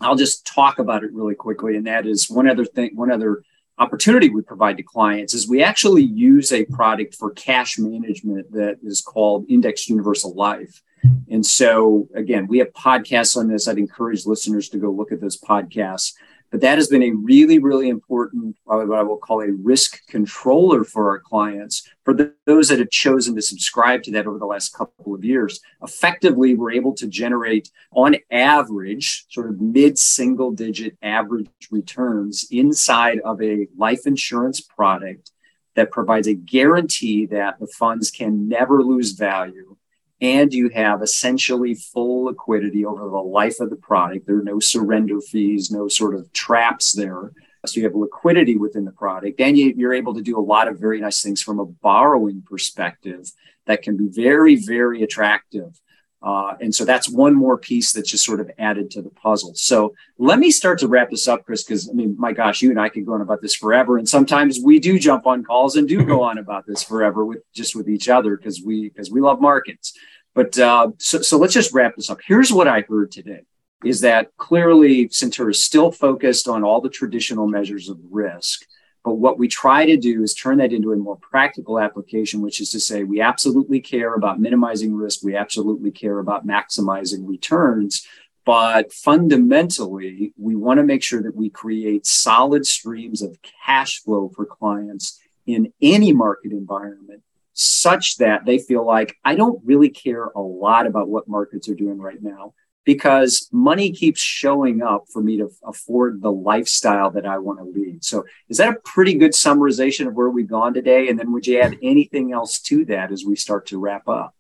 I'll 0.02 0.16
just 0.16 0.46
talk 0.46 0.80
about 0.80 1.04
it 1.04 1.14
really 1.14 1.36
quickly. 1.36 1.76
And 1.76 1.88
that 1.88 2.06
is 2.06 2.30
one 2.30 2.50
other 2.50 2.66
thing, 2.66 2.96
one 2.96 3.12
other 3.12 3.44
opportunity 3.78 4.30
we 4.30 4.42
provide 4.42 4.78
to 4.78 4.84
clients 4.84 5.34
is 5.34 5.50
we 5.50 5.64
actually 5.64 6.04
use 6.04 6.52
a 6.52 6.66
product 6.66 7.16
for 7.16 7.32
cash 7.32 7.80
management 7.80 8.52
that 8.52 8.78
is 8.84 9.02
called 9.02 9.46
Index 9.50 9.90
Universal 9.90 10.36
Life. 10.36 10.84
And 11.30 11.46
so, 11.46 12.08
again, 12.14 12.48
we 12.48 12.60
have 12.60 12.72
podcasts 12.74 13.36
on 13.36 13.48
this. 13.48 13.68
I'd 13.68 13.78
encourage 13.78 14.26
listeners 14.26 14.70
to 14.70 14.78
go 14.78 14.92
look 14.92 15.12
at 15.12 15.22
those 15.22 15.40
podcasts. 15.40 16.14
But 16.52 16.60
that 16.62 16.78
has 16.78 16.90
been 16.90 17.04
a 17.04 17.12
really, 17.12 17.60
really 17.60 17.88
important, 17.88 18.58
what 18.66 18.92
I 18.92 19.04
will 19.04 19.18
call 19.18 19.42
a 19.42 19.52
risk 19.52 20.06
controller 20.08 20.84
for 20.84 21.10
our 21.10 21.20
clients. 21.20 21.88
For 22.04 22.14
the, 22.14 22.34
those 22.46 22.68
that 22.68 22.80
have 22.80 22.90
chosen 22.90 23.36
to 23.36 23.42
subscribe 23.42 24.04
to 24.04 24.12
that 24.12 24.28
over 24.28 24.38
the 24.38 24.46
last 24.46 24.74
couple 24.74 25.16
of 25.16 25.24
years, 25.24 25.62
effectively, 25.82 26.54
we're 26.54 26.74
able 26.74 26.94
to 26.96 27.08
generate, 27.08 27.72
on 27.94 28.18
average, 28.30 29.26
sort 29.30 29.50
of 29.50 29.62
mid 29.62 29.98
single 29.98 30.52
digit 30.52 30.98
average 31.02 31.48
returns 31.72 32.46
inside 32.52 33.20
of 33.20 33.42
a 33.42 33.68
life 33.78 34.06
insurance 34.06 34.60
product 34.60 35.32
that 35.76 35.90
provides 35.90 36.28
a 36.28 36.34
guarantee 36.34 37.26
that 37.28 37.60
the 37.60 37.68
funds 37.68 38.12
can 38.12 38.50
never 38.50 38.84
lose 38.84 39.14
value 39.14 39.78
and 40.22 40.54
you 40.54 40.70
have 40.70 41.02
essentially 41.02 41.74
full 41.74 42.26
liquidity 42.26 42.86
over 42.86 43.10
the 43.10 43.18
life 43.18 43.60
of 43.60 43.72
the 43.72 43.76
product. 43.76 44.28
There 44.28 44.38
are 44.38 44.44
no 44.44 44.60
surrender 44.60 45.20
fees, 45.20 45.72
no 45.72 45.88
sort 45.88 46.14
of 46.14 46.32
traps 46.32 46.94
there. 46.94 47.32
So 47.66 47.80
you 47.80 47.84
have 47.84 47.96
liquidity 47.96 48.56
within 48.58 48.86
the 48.86 48.92
product, 48.92 49.40
and 49.40 49.58
you, 49.58 49.88
are 49.88 49.94
able 49.94 50.16
to 50.16 50.22
do 50.22 50.38
a 50.38 50.42
lot 50.42 50.68
of 50.68 50.80
very 50.80 51.00
nice 51.00 51.22
things 51.22 51.42
from 51.42 51.60
a 51.60 51.66
borrowing 51.66 52.44
perspective 52.44 53.32
that 53.66 53.84
can 53.84 53.98
be 53.98 54.08
very, 54.10 54.56
very 54.56 55.04
attractive. 55.04 55.80
Uh, 56.24 56.54
and 56.62 56.74
so 56.74 56.86
that's 56.86 57.10
one 57.10 57.34
more 57.34 57.58
piece 57.58 57.92
that's 57.92 58.12
just 58.12 58.24
sort 58.24 58.40
of 58.40 58.52
added 58.60 58.92
to 58.92 59.02
the 59.02 59.10
puzzle. 59.10 59.54
So 59.56 59.96
let 60.20 60.38
me 60.38 60.52
start 60.52 60.78
to 60.80 60.88
wrap 60.88 61.10
this 61.10 61.28
up, 61.28 61.46
Chris, 61.46 61.64
because 61.64 61.90
I 61.90 61.94
mean, 61.94 62.16
my 62.20 62.32
gosh, 62.32 62.62
you 62.62 62.70
and 62.70 62.80
I 62.80 62.90
could 62.90 63.06
go 63.06 63.14
on 63.14 63.22
about 63.22 63.42
this 63.42 63.56
forever. 63.56 63.98
And 63.98 64.08
sometimes 64.08 64.60
we 64.64 64.80
do 64.80 65.00
jump 65.00 65.26
on 65.26 65.44
calls 65.44 65.78
and 65.78 65.88
do 65.88 66.06
go 66.06 66.22
on 66.30 66.38
about 66.38 66.68
this 66.68 66.84
forever 66.84 67.26
with 67.26 67.40
just 67.54 67.76
with 67.76 67.90
each 67.90 68.08
other 68.08 68.38
because 68.38 68.62
we 68.64 68.90
because 68.90 69.10
we 69.10 69.20
love 69.20 69.42
markets. 69.42 69.94
But 70.36 70.58
uh, 70.60 70.92
so, 70.98 71.22
so 71.22 71.38
let's 71.38 71.54
just 71.54 71.74
wrap 71.74 71.96
this 71.96 72.10
up. 72.10 72.20
Here's 72.26 72.54
what 72.54 72.68
I 72.68 72.82
heard 72.88 73.12
today 73.12 73.42
is 73.84 74.02
that 74.02 74.36
clearly 74.38 75.08
Centura 75.10 75.52
is 75.52 75.64
still 75.64 75.92
focused 75.92 76.48
on 76.48 76.64
all 76.64 76.82
the 76.82 76.90
traditional 76.90 77.48
measures 77.48 77.90
of 77.90 77.98
risk. 78.12 78.62
But 79.04 79.16
what 79.16 79.40
we 79.40 79.48
try 79.48 79.86
to 79.86 79.98
do 79.98 80.22
is 80.22 80.34
turn 80.34 80.60
that 80.60 80.74
into 80.74 80.92
a 80.92 80.98
more 80.98 81.18
practical 81.18 81.80
application, 81.80 82.42
which 82.42 82.62
is 82.62 82.70
to 82.72 82.80
say 82.80 83.04
we 83.04 83.20
absolutely 83.20 83.80
care 83.80 84.14
about 84.14 84.40
minimizing 84.40 84.94
risk. 84.94 85.24
We 85.24 85.36
absolutely 85.36 85.92
care 85.92 86.20
about 86.20 86.46
maximizing 86.46 87.28
returns. 87.28 88.06
But 88.46 88.92
fundamentally, 88.92 90.34
we 90.38 90.56
want 90.56 90.80
to 90.80 90.84
make 90.84 91.04
sure 91.04 91.22
that 91.24 91.36
we 91.36 91.50
create 91.50 92.06
solid 92.06 92.66
streams 92.66 93.22
of 93.22 93.38
cash 93.66 94.02
flow 94.02 94.32
for 94.36 94.46
clients 94.46 95.20
in 95.46 95.74
any 95.82 96.14
market 96.14 96.52
environment 96.52 97.24
such 97.54 98.18
that 98.18 98.46
they 98.46 98.58
feel 98.58 98.86
like 98.86 99.16
I 99.24 99.36
don't 99.36 99.62
really 99.66 99.90
care 99.90 100.26
a 100.26 100.42
lot 100.42 100.88
about 100.88 101.10
what 101.10 101.28
markets 101.28 101.68
are 101.70 101.76
doing 101.76 102.00
right 102.00 102.22
now 102.22 102.54
because 102.86 103.48
money 103.52 103.92
keeps 103.92 104.20
showing 104.20 104.82
up 104.82 105.06
for 105.12 105.22
me 105.22 105.38
to 105.38 105.52
afford 105.64 106.22
the 106.22 106.32
lifestyle 106.32 107.12
that 107.12 107.26
I 107.26 107.38
want 107.38 107.60
to 107.60 107.66
lead. 107.66 108.04
So, 108.04 108.26
is 108.50 108.58
that 108.58 108.74
a 108.74 108.80
pretty 108.84 109.14
good 109.14 109.32
summarization 109.32 110.08
of 110.08 110.14
where 110.14 110.30
we've 110.30 110.50
gone 110.50 110.74
today? 110.74 111.10
And 111.10 111.20
then, 111.20 111.32
would 111.32 111.48
you 111.48 111.60
add 111.60 111.78
anything 111.82 112.34
else 112.34 112.60
to 112.62 112.86
that 112.86 113.12
as 113.12 113.24
we 113.26 113.36
start 113.36 113.68
to 113.68 113.78
wrap 113.78 114.08
up? 114.08 114.36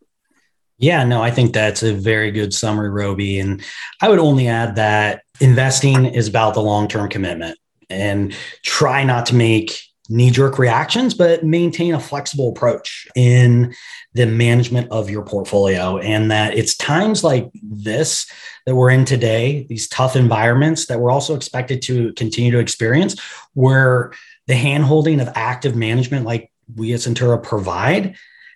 Yeah, 0.77 1.03
no, 1.03 1.21
I 1.21 1.29
think 1.29 1.53
that's 1.53 1.83
a 1.83 1.93
very 1.93 2.31
good 2.31 2.53
summary, 2.53 2.89
Roby. 2.89 3.39
And 3.39 3.63
I 4.01 4.09
would 4.09 4.17
only 4.17 4.47
add 4.47 4.75
that 4.77 5.21
investing 5.39 6.05
is 6.05 6.27
about 6.27 6.55
the 6.55 6.61
long 6.61 6.87
term 6.87 7.07
commitment 7.07 7.59
and 7.91 8.33
try 8.63 9.03
not 9.03 9.27
to 9.27 9.35
make 9.35 9.79
knee 10.09 10.31
jerk 10.31 10.57
reactions, 10.57 11.13
but 11.13 11.43
maintain 11.43 11.93
a 11.93 11.99
flexible 11.99 12.49
approach 12.49 13.07
in 13.15 13.73
the 14.13 14.25
management 14.25 14.91
of 14.91 15.09
your 15.09 15.23
portfolio. 15.23 15.97
And 15.97 16.31
that 16.31 16.57
it's 16.57 16.75
times 16.75 17.23
like 17.23 17.49
this 17.61 18.29
that 18.65 18.75
we're 18.75 18.89
in 18.89 19.05
today, 19.05 19.65
these 19.69 19.87
tough 19.87 20.15
environments 20.15 20.87
that 20.87 20.99
we're 20.99 21.11
also 21.11 21.35
expected 21.35 21.81
to 21.83 22.13
continue 22.13 22.51
to 22.51 22.59
experience, 22.59 23.19
where 23.53 24.11
the 24.47 24.53
handholding 24.53 25.21
of 25.21 25.29
active 25.35 25.75
management, 25.75 26.25
like 26.25 26.51
we 26.75 26.93
at 26.93 26.99
Centura 26.99 27.41
provide, 27.41 28.15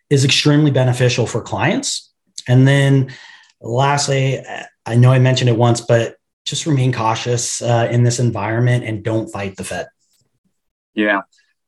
is 0.09 0.25
extremely 0.25 0.71
beneficial 0.71 1.25
for 1.25 1.41
clients. 1.41 2.11
And 2.47 2.67
then 2.67 3.11
lastly, 3.61 4.43
I 4.85 4.95
know 4.95 5.11
I 5.11 5.19
mentioned 5.19 5.49
it 5.49 5.57
once, 5.57 5.81
but 5.81 6.17
just 6.45 6.67
remain 6.67 6.93
cautious 6.93 7.61
uh, 7.61 7.87
in 7.89 8.03
this 8.03 8.19
environment 8.19 8.83
and 8.83 9.03
don't 9.03 9.29
fight 9.29 9.57
the 9.57 9.63
Fed. 9.63 9.87
Yeah, 10.93 11.21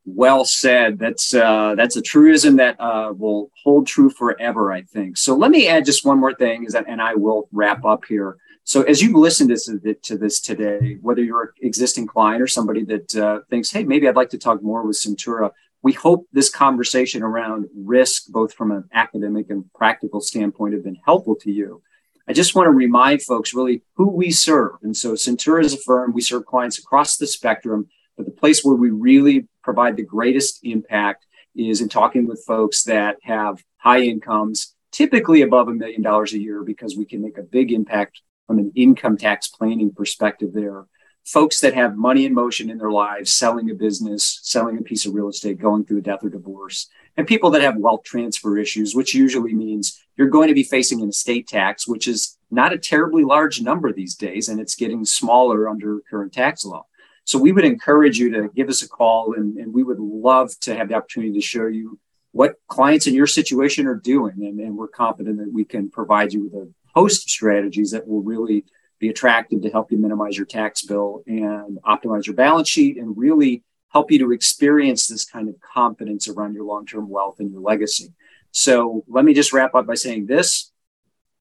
well 0.08 0.46
said. 0.46 0.98
That's 0.98 1.34
uh, 1.34 1.76
that's 1.76 1.98
a 1.98 2.02
truism 2.02 2.56
that 2.56 2.80
uh, 2.80 3.14
will 3.16 3.52
hold 3.64 3.86
true 3.86 4.10
forever, 4.10 4.72
I 4.72 4.82
think. 4.84 5.18
So 5.18 5.36
let 5.36 5.52
me 5.52 5.68
add 5.68 5.86
just 5.86 6.06
one 6.06 6.20
more 6.20 6.34
thing, 6.34 6.64
is 6.64 6.74
that, 6.74 6.86
and 6.88 7.02
I 7.02 7.14
will 7.16 7.50
wrap 7.52 7.86
up 7.86 8.06
here. 8.06 8.38
So 8.64 8.82
as 8.84 9.02
you 9.02 9.18
listen 9.18 9.48
to, 9.48 9.94
to 9.94 10.18
this 10.18 10.42
today, 10.42 10.98
whether 11.02 11.24
you're 11.24 11.44
an 11.44 11.50
existing 11.62 12.08
client 12.08 12.42
or 12.42 12.48
somebody 12.48 12.84
that 12.86 13.16
uh, 13.16 13.40
thinks, 13.50 13.72
hey, 13.72 13.84
maybe 13.84 14.08
I'd 14.08 14.16
like 14.16 14.30
to 14.32 14.38
talk 14.38 14.62
more 14.62 14.86
with 14.86 14.98
Centura, 14.98 15.52
we 15.84 15.94
hope 15.94 16.28
this 16.34 16.50
conversation 16.50 17.24
around 17.24 17.68
risk, 17.76 18.28
both 18.28 18.54
from 18.54 18.72
an 18.72 18.86
academic 18.94 19.50
and 19.50 19.72
practical 19.74 20.20
standpoint, 20.20 20.74
have 20.74 20.84
been 20.84 20.98
helpful 21.06 21.36
to 21.42 21.52
you. 21.52 21.82
I 22.28 22.34
just 22.34 22.56
want 22.56 22.68
to 22.68 22.72
remind 22.72 23.22
folks 23.22 23.54
really 23.54 23.84
who 23.94 24.10
we 24.10 24.32
serve. 24.32 24.74
And 24.84 24.98
so 24.98 25.14
Centura 25.14 25.64
is 25.64 25.74
a 25.74 25.78
firm, 25.78 26.12
we 26.12 26.22
serve 26.22 26.46
clients 26.46 26.78
across 26.78 27.16
the 27.16 27.28
spectrum 27.28 27.88
but 28.18 28.26
the 28.26 28.32
place 28.32 28.64
where 28.64 28.76
we 28.76 28.90
really 28.90 29.48
provide 29.64 29.96
the 29.96 30.04
greatest 30.04 30.60
impact 30.64 31.26
is 31.56 31.82
in 31.82 31.90
talking 31.90 32.28
with 32.28 32.44
folks 32.46 32.84
that 32.84 33.18
have 33.22 33.64
high 33.78 34.02
incomes, 34.02 34.76
typically 34.92 35.42
above 35.42 35.68
a 35.68 35.74
million 35.74 36.02
dollars 36.02 36.34
a 36.34 36.40
year, 36.40 36.64
because 36.64 36.98
we 36.98 37.06
can 37.06 37.22
make 37.22 37.38
a 37.38 37.44
big 37.44 37.72
impact 37.72 38.22
from 38.48 38.60
an 38.60 38.72
income 38.76 39.18
tax 39.18 39.48
planning 39.48 39.92
perspective 39.92 40.54
there. 40.54 40.86
Folks 41.26 41.60
that 41.60 41.74
have 41.74 41.98
money 41.98 42.26
in 42.26 42.34
motion 42.34 42.70
in 42.70 42.78
their 42.78 42.92
lives, 42.92 43.34
selling 43.34 43.70
a 43.70 43.74
business, 43.74 44.40
selling 44.44 44.78
a 44.78 44.82
piece 44.82 45.06
of 45.06 45.14
real 45.14 45.28
estate, 45.28 45.60
going 45.60 45.84
through 45.84 45.98
a 45.98 46.02
death 46.02 46.24
or 46.24 46.30
divorce, 46.30 46.88
and 47.18 47.28
people 47.28 47.50
that 47.52 47.62
have 47.62 47.76
wealth 47.76 48.04
transfer 48.04 48.58
issues, 48.58 48.96
which 48.96 49.14
usually 49.14 49.54
means 49.54 50.02
you're 50.16 50.30
going 50.30 50.48
to 50.48 50.54
be 50.54 50.64
facing 50.64 51.02
an 51.02 51.10
estate 51.10 51.48
tax, 51.48 51.86
which 51.86 52.08
is 52.08 52.38
not 52.50 52.72
a 52.72 52.78
terribly 52.78 53.24
large 53.24 53.62
number 53.62 53.92
these 53.92 54.16
days, 54.16 54.48
and 54.48 54.62
it's 54.62 54.76
getting 54.76 55.04
smaller 55.04 55.68
under 55.68 56.00
current 56.10 56.32
tax 56.32 56.64
law. 56.64 56.86
So 57.28 57.38
we 57.38 57.52
would 57.52 57.66
encourage 57.66 58.18
you 58.18 58.32
to 58.32 58.50
give 58.56 58.70
us 58.70 58.82
a 58.82 58.88
call 58.88 59.34
and, 59.34 59.58
and 59.58 59.74
we 59.74 59.84
would 59.84 60.00
love 60.00 60.58
to 60.62 60.74
have 60.74 60.88
the 60.88 60.96
opportunity 60.96 61.34
to 61.34 61.42
show 61.42 61.68
you 61.68 62.00
what 62.32 62.56
clients 62.70 63.06
in 63.06 63.14
your 63.14 63.28
situation 63.28 63.86
are 63.86 63.96
doing. 63.98 64.36
And, 64.38 64.62
and 64.62 64.78
we're 64.78 64.88
confident 64.88 65.38
that 65.40 65.52
we 65.52 65.66
can 65.66 65.90
provide 65.90 66.32
you 66.32 66.46
with 66.46 66.54
a 66.54 66.72
host 66.96 67.26
of 67.26 67.30
strategies 67.30 67.92
that 67.92 68.08
will 68.08 68.22
really 68.22 68.64
be 68.98 69.10
attractive 69.10 69.62
to 69.64 69.70
help 69.70 69.92
you 69.92 69.98
minimize 69.98 70.38
your 70.38 70.46
tax 70.46 70.84
bill 70.84 71.24
and 71.28 71.78
optimize 71.84 72.26
your 72.26 72.36
balance 72.36 72.70
sheet 72.70 72.96
and 72.96 73.18
really 73.18 73.62
help 73.90 74.10
you 74.10 74.20
to 74.20 74.32
experience 74.32 75.08
this 75.08 75.26
kind 75.26 75.50
of 75.50 75.56
confidence 75.60 76.30
around 76.30 76.54
your 76.54 76.64
long-term 76.64 77.10
wealth 77.10 77.42
and 77.42 77.52
your 77.52 77.60
legacy. 77.60 78.14
So 78.52 79.04
let 79.10 79.26
me 79.26 79.34
just 79.34 79.52
wrap 79.52 79.76
up 79.76 79.86
by 79.86 79.96
saying 79.96 80.28
this 80.28 80.72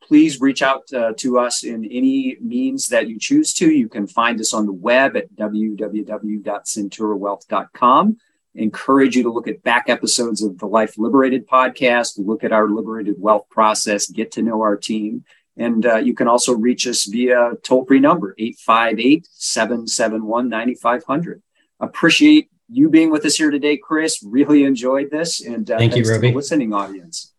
please 0.06 0.39
reach 0.39 0.62
out 0.62 0.84
uh, 0.94 1.13
to 1.18 1.39
us 1.39 1.63
in 1.63 1.84
any 1.86 2.38
means 2.39 2.88
that 2.88 3.08
you 3.08 3.18
choose 3.20 3.54
to. 3.56 3.72
You 3.72 3.89
can 3.89 4.06
find 4.08 4.39
us 4.39 4.54
on 4.54 4.65
the 4.65 4.74
web 4.74 5.18
at 5.18 5.36
www.centurawealth.com. 5.36 8.18
Encourage 8.58 9.18
you 9.18 9.24
to 9.24 9.34
look 9.34 9.48
at 9.48 9.63
back 9.63 9.89
episodes 9.89 10.41
of 10.41 10.58
the 10.60 10.68
Life 10.68 10.98
Liberated 10.98 11.46
podcast, 11.48 12.13
look 12.18 12.44
at 12.44 12.52
our 12.54 12.70
liberated 12.70 13.15
wealth 13.18 13.50
process, 13.50 14.10
get 14.10 14.32
to 14.34 14.41
know 14.41 14.62
our 14.62 14.78
team. 14.78 15.26
And 15.58 15.86
uh, 15.86 15.98
you 15.98 16.13
can 16.13 16.28
also 16.28 16.54
reach 16.54 16.88
us 16.88 17.06
via 17.06 17.54
toll 17.63 17.86
free 17.86 18.00
number 18.00 18.36
858 18.38 19.28
771 19.32 20.50
9500. 20.50 21.41
Appreciate 21.80 22.50
you 22.70 22.89
being 22.89 23.12
with 23.12 23.26
us 23.26 23.36
here 23.36 23.52
today, 23.52 23.78
Chris. 23.78 24.24
Really 24.24 24.63
enjoyed 24.63 25.12
this. 25.12 25.46
And 25.46 25.70
uh, 25.70 25.78
thank 25.78 25.96
you, 25.96 26.04
Roby. 26.04 26.34
listening 26.34 26.74
audience. 26.74 27.35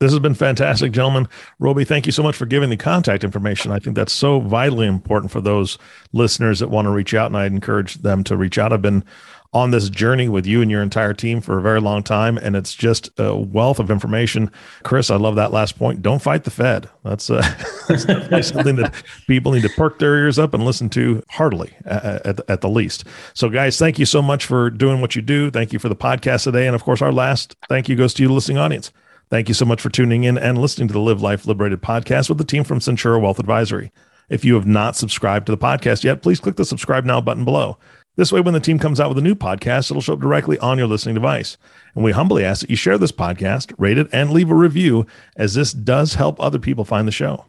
This 0.00 0.12
has 0.12 0.20
been 0.20 0.34
fantastic, 0.34 0.92
gentlemen. 0.92 1.28
Roby, 1.58 1.84
thank 1.84 2.06
you 2.06 2.12
so 2.12 2.22
much 2.22 2.36
for 2.36 2.46
giving 2.46 2.70
the 2.70 2.76
contact 2.76 3.24
information. 3.24 3.72
I 3.72 3.80
think 3.80 3.96
that's 3.96 4.12
so 4.12 4.38
vitally 4.38 4.86
important 4.86 5.32
for 5.32 5.40
those 5.40 5.76
listeners 6.12 6.60
that 6.60 6.68
want 6.68 6.86
to 6.86 6.90
reach 6.90 7.14
out, 7.14 7.26
and 7.26 7.36
I'd 7.36 7.50
encourage 7.50 7.96
them 7.96 8.22
to 8.24 8.36
reach 8.36 8.58
out. 8.58 8.72
I've 8.72 8.80
been 8.80 9.04
on 9.52 9.70
this 9.72 9.88
journey 9.88 10.28
with 10.28 10.46
you 10.46 10.62
and 10.62 10.70
your 10.70 10.82
entire 10.82 11.14
team 11.14 11.40
for 11.40 11.58
a 11.58 11.62
very 11.62 11.80
long 11.80 12.04
time, 12.04 12.38
and 12.38 12.54
it's 12.54 12.74
just 12.74 13.10
a 13.18 13.34
wealth 13.34 13.80
of 13.80 13.90
information. 13.90 14.52
Chris, 14.84 15.10
I 15.10 15.16
love 15.16 15.34
that 15.34 15.52
last 15.52 15.76
point. 15.76 16.00
Don't 16.00 16.22
fight 16.22 16.44
the 16.44 16.50
Fed. 16.50 16.88
That's, 17.02 17.28
uh, 17.28 17.42
that's 17.88 18.48
something 18.48 18.76
that 18.76 18.94
people 19.26 19.50
need 19.50 19.62
to 19.62 19.70
perk 19.70 19.98
their 19.98 20.16
ears 20.16 20.38
up 20.38 20.54
and 20.54 20.64
listen 20.64 20.90
to 20.90 21.24
heartily 21.28 21.74
at, 21.86 22.24
at, 22.26 22.40
at 22.48 22.60
the 22.60 22.68
least. 22.68 23.04
So, 23.34 23.48
guys, 23.48 23.78
thank 23.78 23.98
you 23.98 24.06
so 24.06 24.22
much 24.22 24.46
for 24.46 24.70
doing 24.70 25.00
what 25.00 25.16
you 25.16 25.22
do. 25.22 25.50
Thank 25.50 25.72
you 25.72 25.80
for 25.80 25.88
the 25.88 25.96
podcast 25.96 26.44
today. 26.44 26.66
And 26.66 26.76
of 26.76 26.84
course, 26.84 27.02
our 27.02 27.12
last 27.12 27.56
thank 27.68 27.88
you 27.88 27.96
goes 27.96 28.14
to 28.14 28.22
you, 28.22 28.32
listening 28.32 28.58
audience. 28.58 28.92
Thank 29.30 29.48
you 29.48 29.54
so 29.54 29.66
much 29.66 29.82
for 29.82 29.90
tuning 29.90 30.24
in 30.24 30.38
and 30.38 30.56
listening 30.56 30.88
to 30.88 30.94
the 30.94 31.00
Live 31.00 31.20
Life 31.20 31.46
Liberated 31.46 31.82
podcast 31.82 32.30
with 32.30 32.38
the 32.38 32.44
team 32.44 32.64
from 32.64 32.78
Centura 32.78 33.20
Wealth 33.20 33.38
Advisory. 33.38 33.92
If 34.30 34.42
you 34.42 34.54
have 34.54 34.66
not 34.66 34.96
subscribed 34.96 35.46
to 35.46 35.52
the 35.52 35.58
podcast 35.58 36.02
yet, 36.02 36.22
please 36.22 36.40
click 36.40 36.56
the 36.56 36.64
subscribe 36.64 37.04
now 37.04 37.20
button 37.20 37.44
below. 37.44 37.76
This 38.16 38.32
way, 38.32 38.40
when 38.40 38.54
the 38.54 38.60
team 38.60 38.78
comes 38.78 38.98
out 38.98 39.10
with 39.10 39.18
a 39.18 39.22
new 39.22 39.34
podcast, 39.34 39.90
it'll 39.90 40.00
show 40.00 40.14
up 40.14 40.20
directly 40.20 40.58
on 40.58 40.78
your 40.78 40.86
listening 40.86 41.14
device. 41.14 41.56
And 41.94 42.02
we 42.02 42.12
humbly 42.12 42.42
ask 42.42 42.62
that 42.62 42.70
you 42.70 42.74
share 42.74 42.98
this 42.98 43.12
podcast, 43.12 43.72
rate 43.78 43.98
it, 43.98 44.08
and 44.12 44.30
leave 44.30 44.50
a 44.50 44.54
review, 44.54 45.06
as 45.36 45.54
this 45.54 45.72
does 45.72 46.14
help 46.14 46.40
other 46.40 46.58
people 46.58 46.84
find 46.84 47.06
the 47.06 47.12
show. 47.12 47.44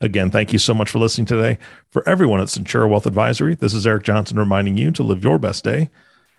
Again, 0.00 0.30
thank 0.30 0.52
you 0.52 0.58
so 0.58 0.74
much 0.74 0.90
for 0.90 0.98
listening 0.98 1.26
today. 1.26 1.58
For 1.90 2.06
everyone 2.08 2.40
at 2.40 2.48
Centura 2.48 2.88
Wealth 2.88 3.06
Advisory, 3.06 3.54
this 3.54 3.72
is 3.72 3.86
Eric 3.86 4.02
Johnson 4.02 4.38
reminding 4.38 4.76
you 4.76 4.90
to 4.92 5.02
live 5.02 5.24
your 5.24 5.38
best 5.38 5.64
day 5.64 5.90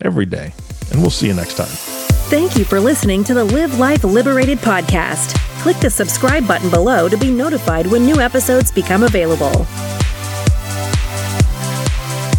every 0.02 0.28
day. 0.28 0.54
And 0.92 1.02
we'll 1.02 1.10
see 1.10 1.28
you 1.28 1.34
next 1.34 1.58
time. 1.58 2.13
Thank 2.30 2.58
you 2.58 2.66
for 2.66 2.80
listening 2.80 3.24
to 3.26 3.36
the 3.36 3.44
Live 3.44 3.78
Life 3.78 4.04
Liberated 4.04 4.58
podcast. 4.58 5.36
Click 5.62 5.78
the 5.78 5.90
subscribe 5.90 6.48
button 6.48 6.70
below 6.72 7.08
to 7.08 7.18
be 7.18 7.30
notified 7.30 7.86
when 7.86 8.06
new 8.06 8.20
episodes 8.20 8.72
become 8.72 9.04
available. 9.04 9.68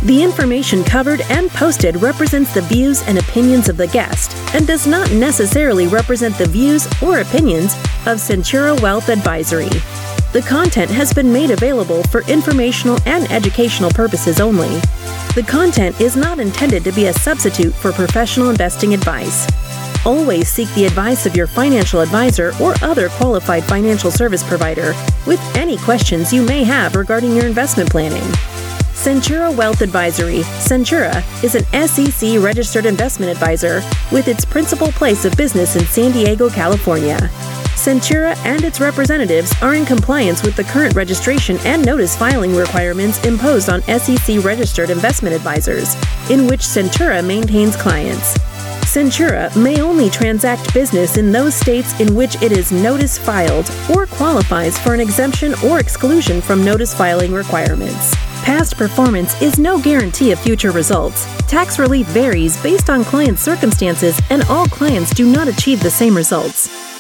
The 0.02 0.20
information 0.20 0.82
covered 0.82 1.20
and 1.30 1.48
posted 1.50 2.02
represents 2.02 2.52
the 2.52 2.62
views 2.62 3.02
and 3.02 3.18
opinions 3.18 3.68
of 3.68 3.76
the 3.76 3.86
guest 3.86 4.36
and 4.54 4.66
does 4.66 4.86
not 4.86 5.12
necessarily 5.12 5.86
represent 5.86 6.36
the 6.38 6.48
views 6.48 6.88
or 7.00 7.20
opinions 7.20 7.74
of 8.06 8.18
Centura 8.18 8.80
Wealth 8.82 9.08
Advisory. 9.08 9.70
The 10.32 10.44
content 10.48 10.90
has 10.90 11.14
been 11.14 11.32
made 11.32 11.52
available 11.52 12.02
for 12.04 12.22
informational 12.22 12.98
and 13.06 13.30
educational 13.30 13.90
purposes 13.90 14.40
only. 14.40 14.80
The 15.36 15.44
content 15.46 16.00
is 16.00 16.16
not 16.16 16.40
intended 16.40 16.82
to 16.84 16.92
be 16.92 17.06
a 17.06 17.12
substitute 17.12 17.72
for 17.74 17.92
professional 17.92 18.50
investing 18.50 18.92
advice. 18.92 19.46
Always 20.04 20.50
seek 20.50 20.68
the 20.74 20.84
advice 20.84 21.24
of 21.24 21.34
your 21.34 21.46
financial 21.46 22.00
advisor 22.00 22.52
or 22.60 22.74
other 22.82 23.08
qualified 23.08 23.64
financial 23.64 24.10
service 24.10 24.42
provider 24.42 24.92
with 25.26 25.40
any 25.56 25.78
questions 25.78 26.30
you 26.30 26.42
may 26.42 26.62
have 26.62 26.94
regarding 26.94 27.34
your 27.34 27.46
investment 27.46 27.90
planning. 27.90 28.22
Centura 28.92 29.54
Wealth 29.54 29.80
Advisory. 29.80 30.40
Centura 30.60 31.22
is 31.42 31.54
an 31.54 31.88
SEC 31.88 32.38
registered 32.42 32.84
investment 32.86 33.33
advisor 33.33 33.83
with 34.12 34.29
its 34.29 34.44
principal 34.44 34.88
place 34.92 35.24
of 35.24 35.37
business 35.37 35.74
in 35.76 35.85
San 35.87 36.12
Diego, 36.12 36.50
California. 36.50 37.18
Centura 37.76 38.37
and 38.46 38.62
its 38.62 38.81
representatives 38.81 39.52
are 39.62 39.74
in 39.74 39.85
compliance 39.85 40.42
with 40.42 40.54
the 40.56 40.64
current 40.64 40.94
registration 40.94 41.58
and 41.64 41.85
notice 41.85 42.16
filing 42.16 42.54
requirements 42.54 43.22
imposed 43.26 43.68
on 43.68 43.83
SEC 43.83 44.42
registered 44.44 44.90
investment 44.90 45.35
advisors, 45.35 45.94
in 46.31 46.46
which 46.46 46.60
Centura 46.60 47.26
maintains 47.26 47.76
clients. 47.76 48.38
Centura 48.94 49.50
may 49.60 49.80
only 49.80 50.08
transact 50.08 50.72
business 50.72 51.16
in 51.16 51.32
those 51.32 51.52
states 51.52 51.98
in 51.98 52.14
which 52.14 52.40
it 52.40 52.52
is 52.52 52.70
notice 52.70 53.18
filed 53.18 53.68
or 53.92 54.06
qualifies 54.06 54.78
for 54.78 54.94
an 54.94 55.00
exemption 55.00 55.52
or 55.64 55.80
exclusion 55.80 56.40
from 56.40 56.64
notice 56.64 56.94
filing 56.94 57.32
requirements. 57.32 58.14
Past 58.44 58.76
performance 58.76 59.42
is 59.42 59.58
no 59.58 59.80
guarantee 59.80 60.30
of 60.30 60.38
future 60.38 60.70
results. 60.70 61.26
Tax 61.48 61.80
relief 61.80 62.06
varies 62.10 62.56
based 62.62 62.88
on 62.88 63.02
client 63.02 63.40
circumstances, 63.40 64.16
and 64.30 64.44
all 64.44 64.66
clients 64.66 65.12
do 65.12 65.28
not 65.28 65.48
achieve 65.48 65.82
the 65.82 65.90
same 65.90 66.16
results. 66.16 66.93